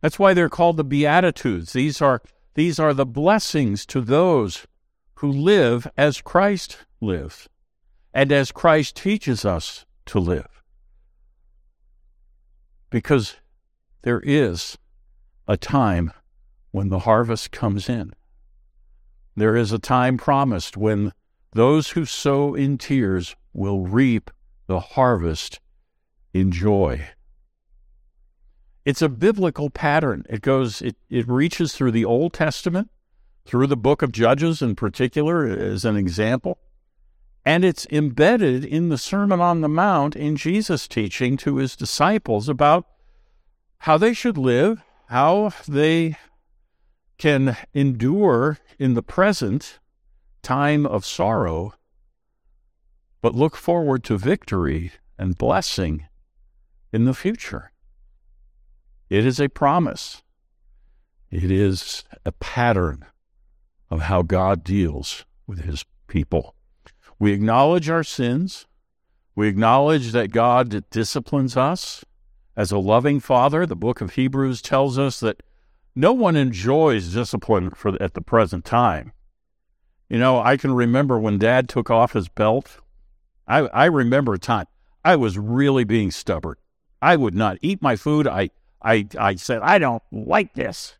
That's 0.00 0.18
why 0.18 0.32
they're 0.32 0.48
called 0.48 0.78
the 0.78 0.84
Beatitudes. 0.84 1.74
These 1.74 2.00
are 2.00 2.22
these 2.54 2.78
are 2.78 2.94
the 2.94 3.06
blessings 3.06 3.84
to 3.86 4.00
those 4.00 4.66
who 5.16 5.30
live 5.30 5.86
as 5.96 6.20
Christ 6.20 6.78
lives 7.00 7.48
and 8.12 8.30
as 8.30 8.52
Christ 8.52 8.96
teaches 8.96 9.44
us 9.44 9.84
to 10.06 10.18
live. 10.18 10.62
Because 12.90 13.36
there 14.02 14.20
is 14.20 14.78
a 15.48 15.56
time 15.56 16.12
when 16.70 16.88
the 16.88 17.00
harvest 17.00 17.50
comes 17.50 17.88
in. 17.88 18.12
There 19.36 19.56
is 19.56 19.72
a 19.72 19.78
time 19.78 20.16
promised 20.16 20.76
when 20.76 21.12
those 21.52 21.90
who 21.90 22.04
sow 22.04 22.54
in 22.54 22.78
tears 22.78 23.34
will 23.52 23.86
reap 23.86 24.30
the 24.66 24.80
harvest 24.80 25.60
in 26.32 26.52
joy. 26.52 27.08
It's 28.84 29.02
a 29.02 29.08
biblical 29.08 29.70
pattern. 29.70 30.24
It 30.28 30.42
goes, 30.42 30.82
it, 30.82 30.96
it 31.08 31.28
reaches 31.28 31.74
through 31.74 31.92
the 31.92 32.04
Old 32.04 32.32
Testament, 32.34 32.90
through 33.46 33.66
the 33.66 33.76
book 33.76 34.02
of 34.02 34.12
Judges 34.12 34.60
in 34.60 34.76
particular, 34.76 35.46
as 35.46 35.84
an 35.84 35.96
example. 35.96 36.58
And 37.46 37.64
it's 37.64 37.86
embedded 37.90 38.64
in 38.64 38.88
the 38.88 38.98
Sermon 38.98 39.40
on 39.40 39.60
the 39.60 39.68
Mount 39.68 40.16
in 40.16 40.36
Jesus' 40.36 40.88
teaching 40.88 41.36
to 41.38 41.56
his 41.56 41.76
disciples 41.76 42.48
about 42.48 42.86
how 43.78 43.98
they 43.98 44.14
should 44.14 44.38
live, 44.38 44.82
how 45.08 45.52
they 45.68 46.16
can 47.18 47.56
endure 47.72 48.58
in 48.78 48.94
the 48.94 49.02
present 49.02 49.78
time 50.42 50.84
of 50.86 51.04
sorrow, 51.04 51.74
but 53.22 53.34
look 53.34 53.56
forward 53.56 54.04
to 54.04 54.18
victory 54.18 54.92
and 55.18 55.38
blessing 55.38 56.06
in 56.92 57.04
the 57.04 57.14
future. 57.14 57.72
It 59.10 59.26
is 59.26 59.40
a 59.40 59.48
promise. 59.48 60.22
It 61.30 61.50
is 61.50 62.04
a 62.24 62.32
pattern 62.32 63.04
of 63.90 64.02
how 64.02 64.22
God 64.22 64.64
deals 64.64 65.24
with 65.46 65.60
his 65.60 65.84
people. 66.06 66.54
We 67.18 67.32
acknowledge 67.32 67.88
our 67.88 68.04
sins. 68.04 68.66
We 69.34 69.48
acknowledge 69.48 70.12
that 70.12 70.32
God 70.32 70.84
disciplines 70.90 71.56
us 71.56 72.04
as 72.56 72.72
a 72.72 72.78
loving 72.78 73.20
father. 73.20 73.66
The 73.66 73.76
book 73.76 74.00
of 74.00 74.14
Hebrews 74.14 74.62
tells 74.62 74.98
us 74.98 75.20
that 75.20 75.42
no 75.94 76.12
one 76.12 76.36
enjoys 76.36 77.12
discipline 77.12 77.70
for 77.70 78.00
at 78.02 78.14
the 78.14 78.20
present 78.20 78.64
time. 78.64 79.12
You 80.08 80.18
know, 80.18 80.40
I 80.40 80.56
can 80.56 80.74
remember 80.74 81.18
when 81.18 81.38
dad 81.38 81.68
took 81.68 81.90
off 81.90 82.12
his 82.12 82.28
belt. 82.28 82.78
I, 83.46 83.60
I 83.60 83.86
remember 83.86 84.34
a 84.34 84.38
time 84.38 84.66
I 85.04 85.16
was 85.16 85.38
really 85.38 85.84
being 85.84 86.10
stubborn. 86.10 86.56
I 87.02 87.16
would 87.16 87.34
not 87.34 87.58
eat 87.60 87.82
my 87.82 87.96
food. 87.96 88.26
I, 88.26 88.50
I, 88.84 89.08
I 89.18 89.34
said, 89.36 89.62
I 89.62 89.78
don't 89.78 90.02
like 90.12 90.54
this. 90.54 90.96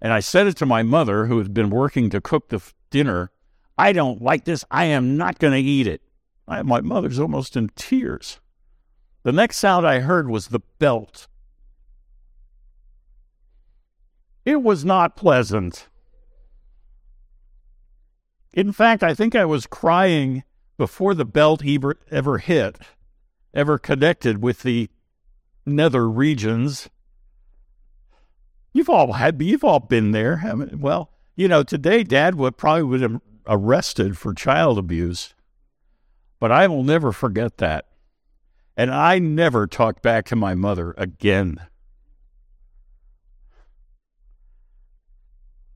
And 0.00 0.12
I 0.12 0.20
said 0.20 0.46
it 0.46 0.56
to 0.56 0.66
my 0.66 0.82
mother, 0.82 1.26
who 1.26 1.36
had 1.38 1.52
been 1.52 1.68
working 1.68 2.08
to 2.10 2.22
cook 2.22 2.48
the 2.48 2.56
f- 2.56 2.74
dinner. 2.88 3.30
I 3.76 3.92
don't 3.92 4.22
like 4.22 4.46
this. 4.46 4.64
I 4.70 4.86
am 4.86 5.18
not 5.18 5.38
going 5.38 5.52
to 5.52 5.60
eat 5.60 5.86
it. 5.86 6.00
I, 6.48 6.62
my 6.62 6.80
mother's 6.80 7.18
almost 7.18 7.54
in 7.54 7.68
tears. 7.76 8.40
The 9.22 9.32
next 9.32 9.58
sound 9.58 9.86
I 9.86 10.00
heard 10.00 10.30
was 10.30 10.48
the 10.48 10.60
belt. 10.78 11.28
It 14.46 14.62
was 14.62 14.82
not 14.82 15.16
pleasant. 15.16 15.88
In 18.54 18.72
fact, 18.72 19.02
I 19.02 19.12
think 19.14 19.34
I 19.34 19.44
was 19.44 19.66
crying 19.66 20.44
before 20.78 21.14
the 21.14 21.26
belt 21.26 21.62
ever, 21.64 21.98
ever 22.10 22.38
hit, 22.38 22.78
ever 23.52 23.78
connected 23.78 24.42
with 24.42 24.62
the 24.62 24.88
nether 25.70 26.08
regions. 26.08 26.88
You've 28.72 28.90
all 28.90 29.14
had, 29.14 29.40
you've 29.42 29.64
all 29.64 29.80
been 29.80 30.12
there. 30.12 30.40
Mean, 30.54 30.80
well, 30.80 31.10
you 31.34 31.48
know, 31.48 31.62
today 31.62 32.02
Dad 32.04 32.34
would 32.36 32.56
probably 32.56 32.84
would 32.84 33.00
have 33.00 33.20
arrested 33.46 34.16
for 34.16 34.34
child 34.34 34.78
abuse, 34.78 35.34
but 36.38 36.52
I 36.52 36.66
will 36.68 36.84
never 36.84 37.12
forget 37.12 37.58
that. 37.58 37.86
And 38.76 38.90
I 38.90 39.18
never 39.18 39.66
talked 39.66 40.02
back 40.02 40.24
to 40.26 40.36
my 40.36 40.54
mother 40.54 40.94
again. 40.96 41.58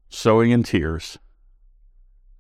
Sowing 0.09 0.52
in 0.52 0.62
tears, 0.62 1.18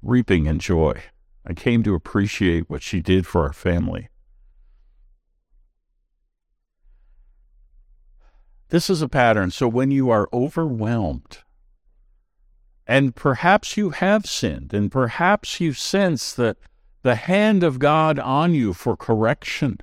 reaping 0.00 0.46
in 0.46 0.58
joy. 0.58 1.02
I 1.44 1.52
came 1.52 1.82
to 1.82 1.94
appreciate 1.94 2.70
what 2.70 2.82
she 2.82 3.02
did 3.02 3.26
for 3.26 3.42
our 3.42 3.52
family. 3.52 4.08
This 8.74 8.90
is 8.90 9.02
a 9.02 9.08
pattern. 9.08 9.52
So 9.52 9.68
when 9.68 9.92
you 9.92 10.10
are 10.10 10.28
overwhelmed, 10.32 11.44
and 12.88 13.14
perhaps 13.14 13.76
you 13.76 13.90
have 13.90 14.26
sinned, 14.26 14.74
and 14.74 14.90
perhaps 14.90 15.60
you 15.60 15.72
sense 15.72 16.32
that 16.32 16.56
the 17.02 17.14
hand 17.14 17.62
of 17.62 17.78
God 17.78 18.18
on 18.18 18.52
you 18.52 18.72
for 18.72 18.96
correction, 18.96 19.78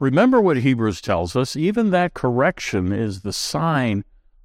remember 0.00 0.40
what 0.40 0.56
Hebrews 0.56 1.00
tells 1.00 1.36
us 1.36 1.54
even 1.54 1.90
that 1.90 2.14
correction 2.14 2.90
is 2.90 3.20
the 3.20 3.32
sign 3.32 4.02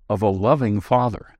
of 0.07 0.21
a 0.21 0.29
loving 0.29 0.79
Father. 0.79 1.35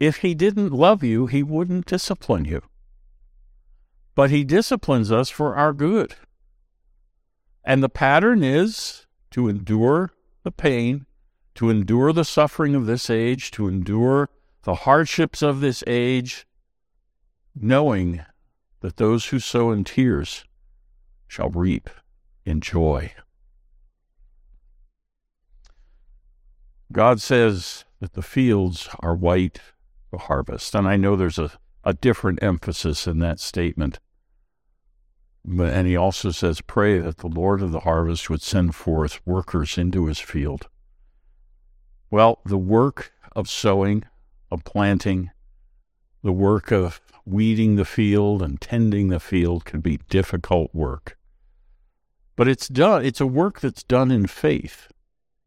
If 0.00 0.16
he 0.16 0.34
didn't 0.34 0.72
love 0.72 1.04
you, 1.04 1.28
he 1.28 1.44
wouldn't 1.44 1.86
discipline 1.86 2.46
you. 2.46 2.62
But 4.16 4.30
he 4.30 4.42
disciplines 4.42 5.12
us 5.12 5.30
for 5.30 5.54
our 5.54 5.72
good. 5.72 6.16
And 7.62 7.80
the 7.80 7.88
pattern 7.88 8.42
is 8.42 9.05
to 9.30 9.48
endure 9.48 10.10
the 10.42 10.50
pain, 10.50 11.06
to 11.54 11.70
endure 11.70 12.12
the 12.12 12.24
suffering 12.24 12.74
of 12.74 12.86
this 12.86 13.10
age, 13.10 13.50
to 13.52 13.68
endure 13.68 14.28
the 14.62 14.74
hardships 14.74 15.42
of 15.42 15.60
this 15.60 15.82
age, 15.86 16.46
knowing 17.54 18.24
that 18.80 18.96
those 18.96 19.26
who 19.26 19.38
sow 19.38 19.70
in 19.70 19.84
tears 19.84 20.44
shall 21.26 21.50
reap 21.50 21.88
in 22.44 22.60
joy. 22.60 23.12
God 26.92 27.20
says 27.20 27.84
that 28.00 28.12
the 28.12 28.22
fields 28.22 28.88
are 29.00 29.14
white 29.14 29.60
for 30.10 30.18
harvest. 30.18 30.74
And 30.74 30.86
I 30.86 30.96
know 30.96 31.16
there's 31.16 31.38
a, 31.38 31.50
a 31.84 31.94
different 31.94 32.42
emphasis 32.42 33.06
in 33.06 33.18
that 33.20 33.40
statement. 33.40 33.98
And 35.46 35.86
he 35.86 35.96
also 35.96 36.30
says, 36.32 36.60
Pray 36.60 36.98
that 36.98 37.18
the 37.18 37.28
Lord 37.28 37.62
of 37.62 37.70
the 37.70 37.80
harvest 37.80 38.28
would 38.28 38.42
send 38.42 38.74
forth 38.74 39.24
workers 39.24 39.78
into 39.78 40.06
his 40.06 40.18
field. 40.18 40.68
Well, 42.10 42.40
the 42.44 42.58
work 42.58 43.12
of 43.34 43.48
sowing, 43.48 44.04
of 44.50 44.64
planting, 44.64 45.30
the 46.22 46.32
work 46.32 46.72
of 46.72 47.00
weeding 47.24 47.76
the 47.76 47.84
field 47.84 48.42
and 48.42 48.60
tending 48.60 49.08
the 49.08 49.20
field 49.20 49.64
can 49.64 49.80
be 49.80 50.00
difficult 50.08 50.74
work. 50.74 51.16
But 52.34 52.48
it's 52.48 52.68
done, 52.68 53.04
it's 53.04 53.20
a 53.20 53.26
work 53.26 53.60
that's 53.60 53.82
done 53.82 54.10
in 54.10 54.26
faith 54.26 54.88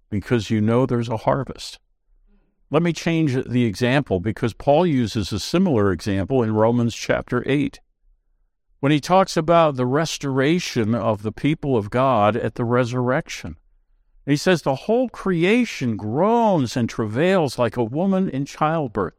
because 0.10 0.50
you 0.50 0.62
know 0.62 0.86
there's 0.86 1.10
a 1.10 1.18
harvest. 1.18 1.80
Let 2.72 2.84
me 2.84 2.94
change 2.94 3.34
the 3.34 3.66
example 3.66 4.20
because 4.20 4.54
Paul 4.54 4.86
uses 4.86 5.32
a 5.32 5.40
similar 5.40 5.92
example 5.92 6.44
in 6.44 6.54
Romans 6.54 6.96
chapter 6.96 7.44
8 7.46 7.80
when 8.80 8.92
he 8.92 9.00
talks 9.00 9.36
about 9.36 9.76
the 9.76 9.86
restoration 9.86 10.96
of 10.96 11.24
the 11.24 11.32
people 11.32 11.76
of 11.76 11.90
God 11.90 12.36
at 12.36 12.56
the 12.56 12.64
resurrection. 12.64 13.58
He 14.26 14.38
says, 14.38 14.62
The 14.62 14.76
whole 14.76 15.10
creation 15.10 15.98
groans 15.98 16.78
and 16.78 16.90
travails 16.90 17.58
like 17.58 17.78
a 17.78 17.84
woman 17.84 18.30
in 18.30 18.46
childbirth. 18.46 19.16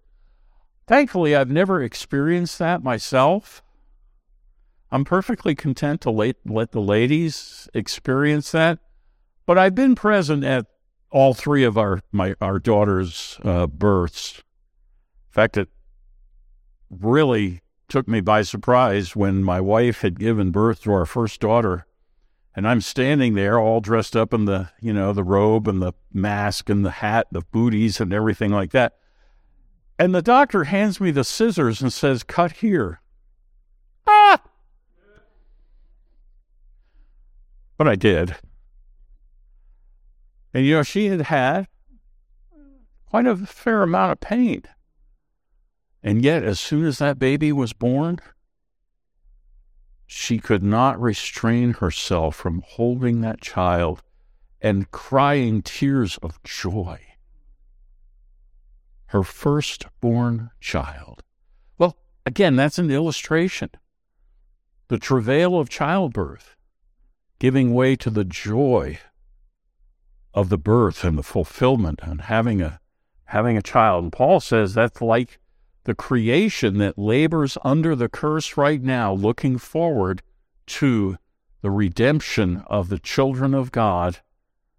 Thankfully, 0.87 1.35
I've 1.35 1.51
never 1.51 1.83
experienced 1.83 2.59
that 2.59 2.83
myself. 2.83 3.63
I'm 4.91 5.05
perfectly 5.05 5.55
content 5.55 6.01
to 6.03 6.11
let, 6.11 6.37
let 6.45 6.73
the 6.73 6.81
ladies 6.81 7.69
experience 7.75 8.51
that. 8.53 8.79
But 9.47 9.59
I've 9.59 9.75
been 9.75 9.95
present 9.95 10.45
at 10.45 10.67
all 11.11 11.35
three 11.35 11.65
of 11.65 11.77
our 11.77 12.01
my 12.13 12.35
our 12.41 12.59
daughters' 12.59 13.39
uh, 13.45 13.67
births. 13.67 14.39
In 14.39 15.33
fact, 15.33 15.57
it 15.57 15.69
really 16.89 17.63
took 17.91 18.09
me 18.09 18.21
by 18.21 18.43
surprise 18.43 19.15
when 19.15 19.43
my 19.43 19.61
wife 19.61 20.01
had 20.01 20.19
given 20.19 20.51
birth 20.51 20.83
to 20.83 20.93
our 20.93 21.05
first 21.05 21.41
daughter, 21.41 21.85
and 22.55 22.67
I'm 22.67 22.81
standing 22.81 23.35
there 23.35 23.59
all 23.59 23.81
dressed 23.81 24.17
up 24.17 24.33
in 24.33 24.45
the 24.47 24.71
you 24.81 24.93
know 24.93 25.13
the 25.13 25.25
robe 25.25 25.69
and 25.69 25.83
the 25.83 25.93
mask 26.13 26.71
and 26.71 26.85
the 26.85 26.91
hat, 26.91 27.27
the 27.31 27.43
booties 27.53 28.01
and 28.01 28.13
everything 28.13 28.51
like 28.53 28.71
that. 28.71 28.97
And 29.99 30.15
the 30.15 30.23
doctor 30.23 30.65
hands 30.65 31.01
me 31.01 31.11
the 31.11 31.25
scissors 31.25 31.83
and 31.83 31.93
says, 31.93 32.23
"Cut 32.23 32.53
here." 32.53 33.01
Ah! 34.07 34.41
But 37.77 37.89
I 37.89 37.97
did. 37.97 38.37
And 40.53 40.65
you 40.65 40.77
know, 40.77 40.83
she 40.83 41.07
had 41.07 41.23
had 41.23 41.67
quite 43.07 43.27
a 43.27 43.37
fair 43.37 43.83
amount 43.83 44.13
of 44.13 44.21
pain. 44.21 44.63
And 46.03 46.23
yet, 46.23 46.43
as 46.43 46.59
soon 46.59 46.85
as 46.87 46.99
that 46.99 47.19
baby 47.19 47.53
was 47.53 47.73
born, 47.73 48.19
she 50.07 50.39
could 50.39 50.63
not 50.63 51.01
restrain 51.01 51.75
herself 51.75 52.37
from 52.37 52.63
holding 52.67 53.21
that 53.21 53.41
child 53.41 54.03
and 54.61 54.91
crying 54.91 55.63
tears 55.63 56.19
of 56.19 56.43
joy. 56.43 57.01
Her 59.07 59.23
firstborn 59.23 60.51
child. 60.61 61.23
Well, 61.79 61.97
again, 62.25 62.57
that's 62.57 62.79
an 62.79 62.91
illustration. 62.91 63.71
The 64.89 64.99
travail 64.99 65.59
of 65.59 65.69
childbirth 65.69 66.57
giving 67.39 67.75
way 67.75 67.97
to 67.97 68.11
the 68.11 68.25
joy 68.25 68.99
of 70.33 70.49
the 70.49 70.59
birth 70.59 71.03
and 71.03 71.19
the 71.19 71.23
fulfillment 71.23 71.99
and 72.03 72.23
having 72.23 72.63
a 72.63 72.81
having 73.25 73.57
a 73.57 73.63
child. 73.63 74.05
And 74.05 74.13
Paul 74.13 74.39
says 74.39 74.75
that's 74.75 75.01
like 75.01 75.40
the 75.85 75.95
creation 75.95 76.79
that 76.79 76.99
labors 76.99 77.57
under 77.65 77.97
the 77.97 78.09
curse 78.09 78.57
right 78.57 78.83
now, 78.83 79.13
looking 79.13 79.59
forward 79.59 80.23
to 80.67 81.17
the 81.63 81.71
redemption 81.71 82.63
of 82.67 82.89
the 82.89 82.99
children 82.99 83.55
of 83.55 83.73
God, 83.73 84.19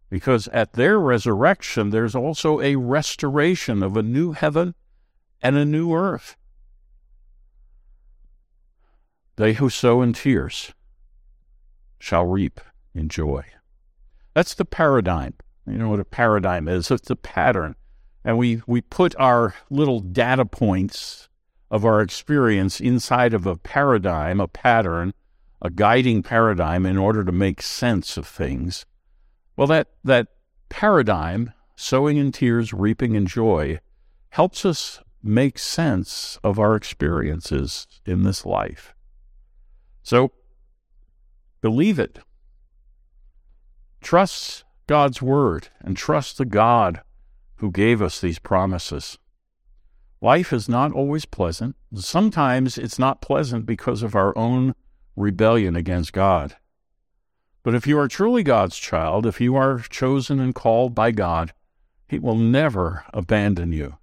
because 0.09 0.47
at 0.49 0.73
their 0.73 0.99
resurrection, 0.99 1.89
there's 1.89 2.15
also 2.15 2.59
a 2.59 2.75
restoration 2.75 3.81
of 3.81 3.95
a 3.95 4.03
new 4.03 4.31
heaven 4.31 4.75
and 5.41 5.55
a 5.55 5.65
new 5.65 5.93
earth. 5.93 6.35
They 9.37 9.53
who 9.53 9.69
sow 9.69 10.01
in 10.01 10.13
tears 10.13 10.73
shall 11.99 12.25
reap 12.25 12.59
in 12.93 13.09
joy. 13.09 13.43
That's 14.33 14.53
the 14.53 14.65
paradigm. 14.65 15.33
You 15.65 15.77
know 15.77 15.89
what 15.89 15.99
a 15.99 16.05
paradigm 16.05 16.67
is? 16.67 16.91
It's 16.91 17.09
a 17.09 17.15
pattern. 17.15 17.75
And 18.23 18.37
we, 18.37 18.61
we 18.67 18.81
put 18.81 19.15
our 19.17 19.55
little 19.69 19.99
data 19.99 20.45
points 20.45 21.29
of 21.69 21.85
our 21.85 22.01
experience 22.01 22.79
inside 22.79 23.33
of 23.33 23.45
a 23.45 23.55
paradigm, 23.55 24.39
a 24.39 24.47
pattern, 24.47 25.13
a 25.61 25.69
guiding 25.69 26.21
paradigm 26.21 26.85
in 26.85 26.97
order 26.97 27.23
to 27.23 27.31
make 27.31 27.61
sense 27.61 28.17
of 28.17 28.27
things. 28.27 28.85
Well, 29.55 29.67
that, 29.67 29.89
that 30.03 30.27
paradigm, 30.69 31.53
sowing 31.75 32.17
in 32.17 32.31
tears, 32.31 32.73
reaping 32.73 33.15
in 33.15 33.25
joy, 33.25 33.79
helps 34.29 34.65
us 34.65 34.99
make 35.23 35.59
sense 35.59 36.39
of 36.43 36.59
our 36.59 36.75
experiences 36.75 37.87
in 38.05 38.23
this 38.23 38.45
life. 38.45 38.93
So, 40.03 40.31
believe 41.61 41.99
it. 41.99 42.19
Trust 44.01 44.63
God's 44.87 45.21
word 45.21 45.69
and 45.79 45.95
trust 45.95 46.37
the 46.37 46.45
God 46.45 47.01
who 47.61 47.71
gave 47.71 48.01
us 48.01 48.19
these 48.19 48.39
promises. 48.39 49.19
Life 50.19 50.51
is 50.51 50.67
not 50.67 50.91
always 50.91 51.25
pleasant. 51.25 51.75
Sometimes 51.93 52.75
it's 52.75 52.97
not 52.97 53.21
pleasant 53.21 53.67
because 53.67 54.01
of 54.01 54.15
our 54.15 54.35
own 54.35 54.73
rebellion 55.15 55.75
against 55.75 56.11
God. 56.11 56.55
But 57.61 57.75
if 57.75 57.85
you 57.85 57.99
are 57.99 58.07
truly 58.07 58.41
God's 58.41 58.77
child, 58.77 59.27
if 59.27 59.39
you 59.39 59.55
are 59.55 59.77
chosen 59.77 60.39
and 60.39 60.55
called 60.55 60.95
by 60.95 61.11
God, 61.11 61.53
He 62.07 62.17
will 62.17 62.35
never 62.35 63.05
abandon 63.13 63.71
you. 63.71 63.97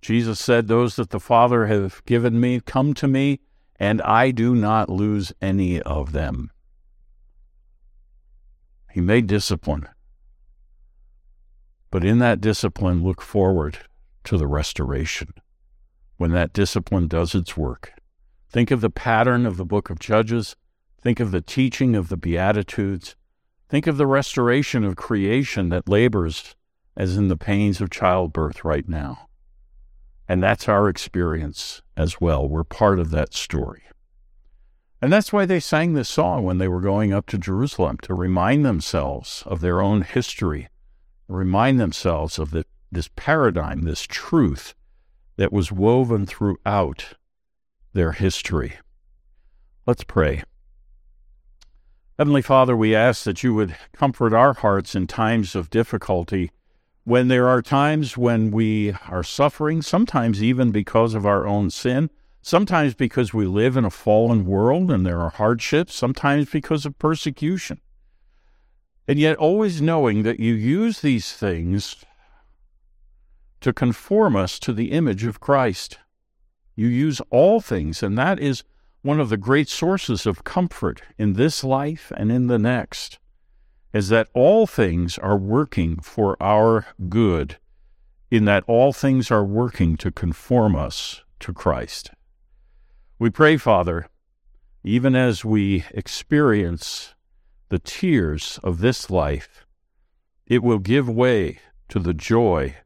Jesus 0.00 0.40
said, 0.40 0.66
Those 0.66 0.96
that 0.96 1.10
the 1.10 1.20
Father 1.20 1.66
have 1.66 2.02
given 2.06 2.40
me 2.40 2.60
come 2.60 2.94
to 2.94 3.06
me, 3.06 3.40
and 3.78 4.00
I 4.00 4.30
do 4.30 4.54
not 4.54 4.88
lose 4.88 5.34
any 5.42 5.82
of 5.82 6.12
them. 6.12 6.50
He 8.90 9.02
may 9.02 9.20
discipline, 9.20 9.86
but 11.90 12.04
in 12.04 12.18
that 12.18 12.40
discipline, 12.40 13.02
look 13.02 13.22
forward 13.22 13.78
to 14.24 14.36
the 14.36 14.46
restoration 14.46 15.32
when 16.16 16.32
that 16.32 16.52
discipline 16.52 17.08
does 17.08 17.34
its 17.34 17.56
work. 17.56 17.92
Think 18.50 18.70
of 18.70 18.80
the 18.80 18.90
pattern 18.90 19.46
of 19.46 19.56
the 19.56 19.64
book 19.64 19.90
of 19.90 19.98
Judges. 19.98 20.56
Think 21.00 21.20
of 21.20 21.30
the 21.30 21.40
teaching 21.40 21.94
of 21.94 22.08
the 22.08 22.16
Beatitudes. 22.16 23.16
Think 23.68 23.86
of 23.86 23.96
the 23.96 24.06
restoration 24.06 24.84
of 24.84 24.96
creation 24.96 25.68
that 25.68 25.88
labors 25.88 26.54
as 26.96 27.16
in 27.16 27.28
the 27.28 27.36
pains 27.36 27.80
of 27.80 27.90
childbirth 27.90 28.64
right 28.64 28.88
now. 28.88 29.28
And 30.28 30.42
that's 30.42 30.68
our 30.68 30.88
experience 30.88 31.82
as 31.96 32.20
well. 32.20 32.48
We're 32.48 32.64
part 32.64 32.98
of 32.98 33.10
that 33.10 33.34
story. 33.34 33.82
And 35.02 35.12
that's 35.12 35.32
why 35.32 35.44
they 35.44 35.60
sang 35.60 35.92
this 35.92 36.08
song 36.08 36.44
when 36.44 36.58
they 36.58 36.68
were 36.68 36.80
going 36.80 37.12
up 37.12 37.26
to 37.26 37.38
Jerusalem 37.38 37.98
to 38.02 38.14
remind 38.14 38.64
themselves 38.64 39.42
of 39.46 39.60
their 39.60 39.80
own 39.80 40.02
history, 40.02 40.68
remind 41.28 41.80
themselves 41.80 42.38
of 42.38 42.50
the, 42.50 42.64
this 42.90 43.08
paradigm, 43.16 43.82
this 43.82 44.02
truth 44.02 44.74
that 45.36 45.52
was 45.52 45.72
woven 45.72 46.26
throughout 46.26 47.14
their 47.92 48.12
history. 48.12 48.74
Let's 49.86 50.04
pray. 50.04 50.42
Heavenly 52.18 52.42
Father, 52.42 52.76
we 52.76 52.94
ask 52.94 53.24
that 53.24 53.42
you 53.42 53.54
would 53.54 53.76
comfort 53.92 54.32
our 54.32 54.54
hearts 54.54 54.94
in 54.94 55.06
times 55.06 55.54
of 55.54 55.70
difficulty 55.70 56.50
when 57.04 57.28
there 57.28 57.46
are 57.48 57.62
times 57.62 58.16
when 58.16 58.50
we 58.50 58.92
are 59.08 59.22
suffering, 59.22 59.82
sometimes 59.82 60.42
even 60.42 60.72
because 60.72 61.14
of 61.14 61.26
our 61.26 61.46
own 61.46 61.70
sin 61.70 62.10
sometimes 62.46 62.94
because 62.94 63.34
we 63.34 63.44
live 63.44 63.76
in 63.76 63.84
a 63.84 63.90
fallen 63.90 64.46
world 64.46 64.88
and 64.88 65.04
there 65.04 65.20
are 65.20 65.30
hardships, 65.30 65.92
sometimes 65.92 66.48
because 66.48 66.86
of 66.86 66.96
persecution. 66.96 67.80
And 69.08 69.18
yet, 69.18 69.36
always 69.36 69.80
knowing 69.80 70.22
that 70.24 70.40
you 70.40 70.52
use 70.54 71.00
these 71.00 71.32
things 71.32 72.04
to 73.60 73.72
conform 73.72 74.36
us 74.36 74.58
to 74.60 74.72
the 74.72 74.92
image 74.92 75.24
of 75.24 75.40
Christ. 75.40 75.98
You 76.74 76.88
use 76.88 77.20
all 77.30 77.60
things, 77.60 78.02
and 78.02 78.18
that 78.18 78.38
is 78.38 78.64
one 79.02 79.20
of 79.20 79.28
the 79.28 79.36
great 79.36 79.68
sources 79.68 80.26
of 80.26 80.44
comfort 80.44 81.02
in 81.16 81.32
this 81.32 81.62
life 81.62 82.12
and 82.16 82.30
in 82.30 82.48
the 82.48 82.58
next, 82.58 83.18
is 83.92 84.08
that 84.08 84.28
all 84.34 84.66
things 84.66 85.18
are 85.18 85.36
working 85.36 86.00
for 86.00 86.36
our 86.42 86.86
good, 87.08 87.56
in 88.30 88.44
that 88.44 88.64
all 88.66 88.92
things 88.92 89.30
are 89.30 89.44
working 89.44 89.96
to 89.96 90.10
conform 90.10 90.74
us 90.74 91.22
to 91.40 91.52
Christ. 91.52 92.10
We 93.18 93.30
pray, 93.30 93.56
Father, 93.56 94.08
even 94.84 95.16
as 95.16 95.44
we 95.44 95.84
experience 95.92 97.14
the 97.68 97.78
tears 97.78 98.60
of 98.62 98.80
this 98.80 99.10
life, 99.10 99.66
it 100.46 100.62
will 100.62 100.78
give 100.78 101.08
way 101.08 101.58
to 101.88 101.98
the 101.98 102.14
joy 102.14 102.76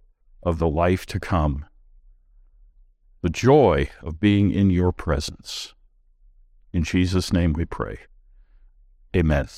of 0.43 0.59
the 0.59 0.69
life 0.69 1.05
to 1.07 1.21
come, 1.21 1.66
the 3.23 3.31
joy 3.31 3.90
of 4.03 4.21
being 4.21 4.51
in 4.51 4.71
your 4.71 4.93
presence. 4.93 5.75
In 6.73 6.85
Jesus' 6.85 7.33
name 7.33 7.53
we 7.53 7.64
pray. 7.64 7.99
Amen. 9.14 9.49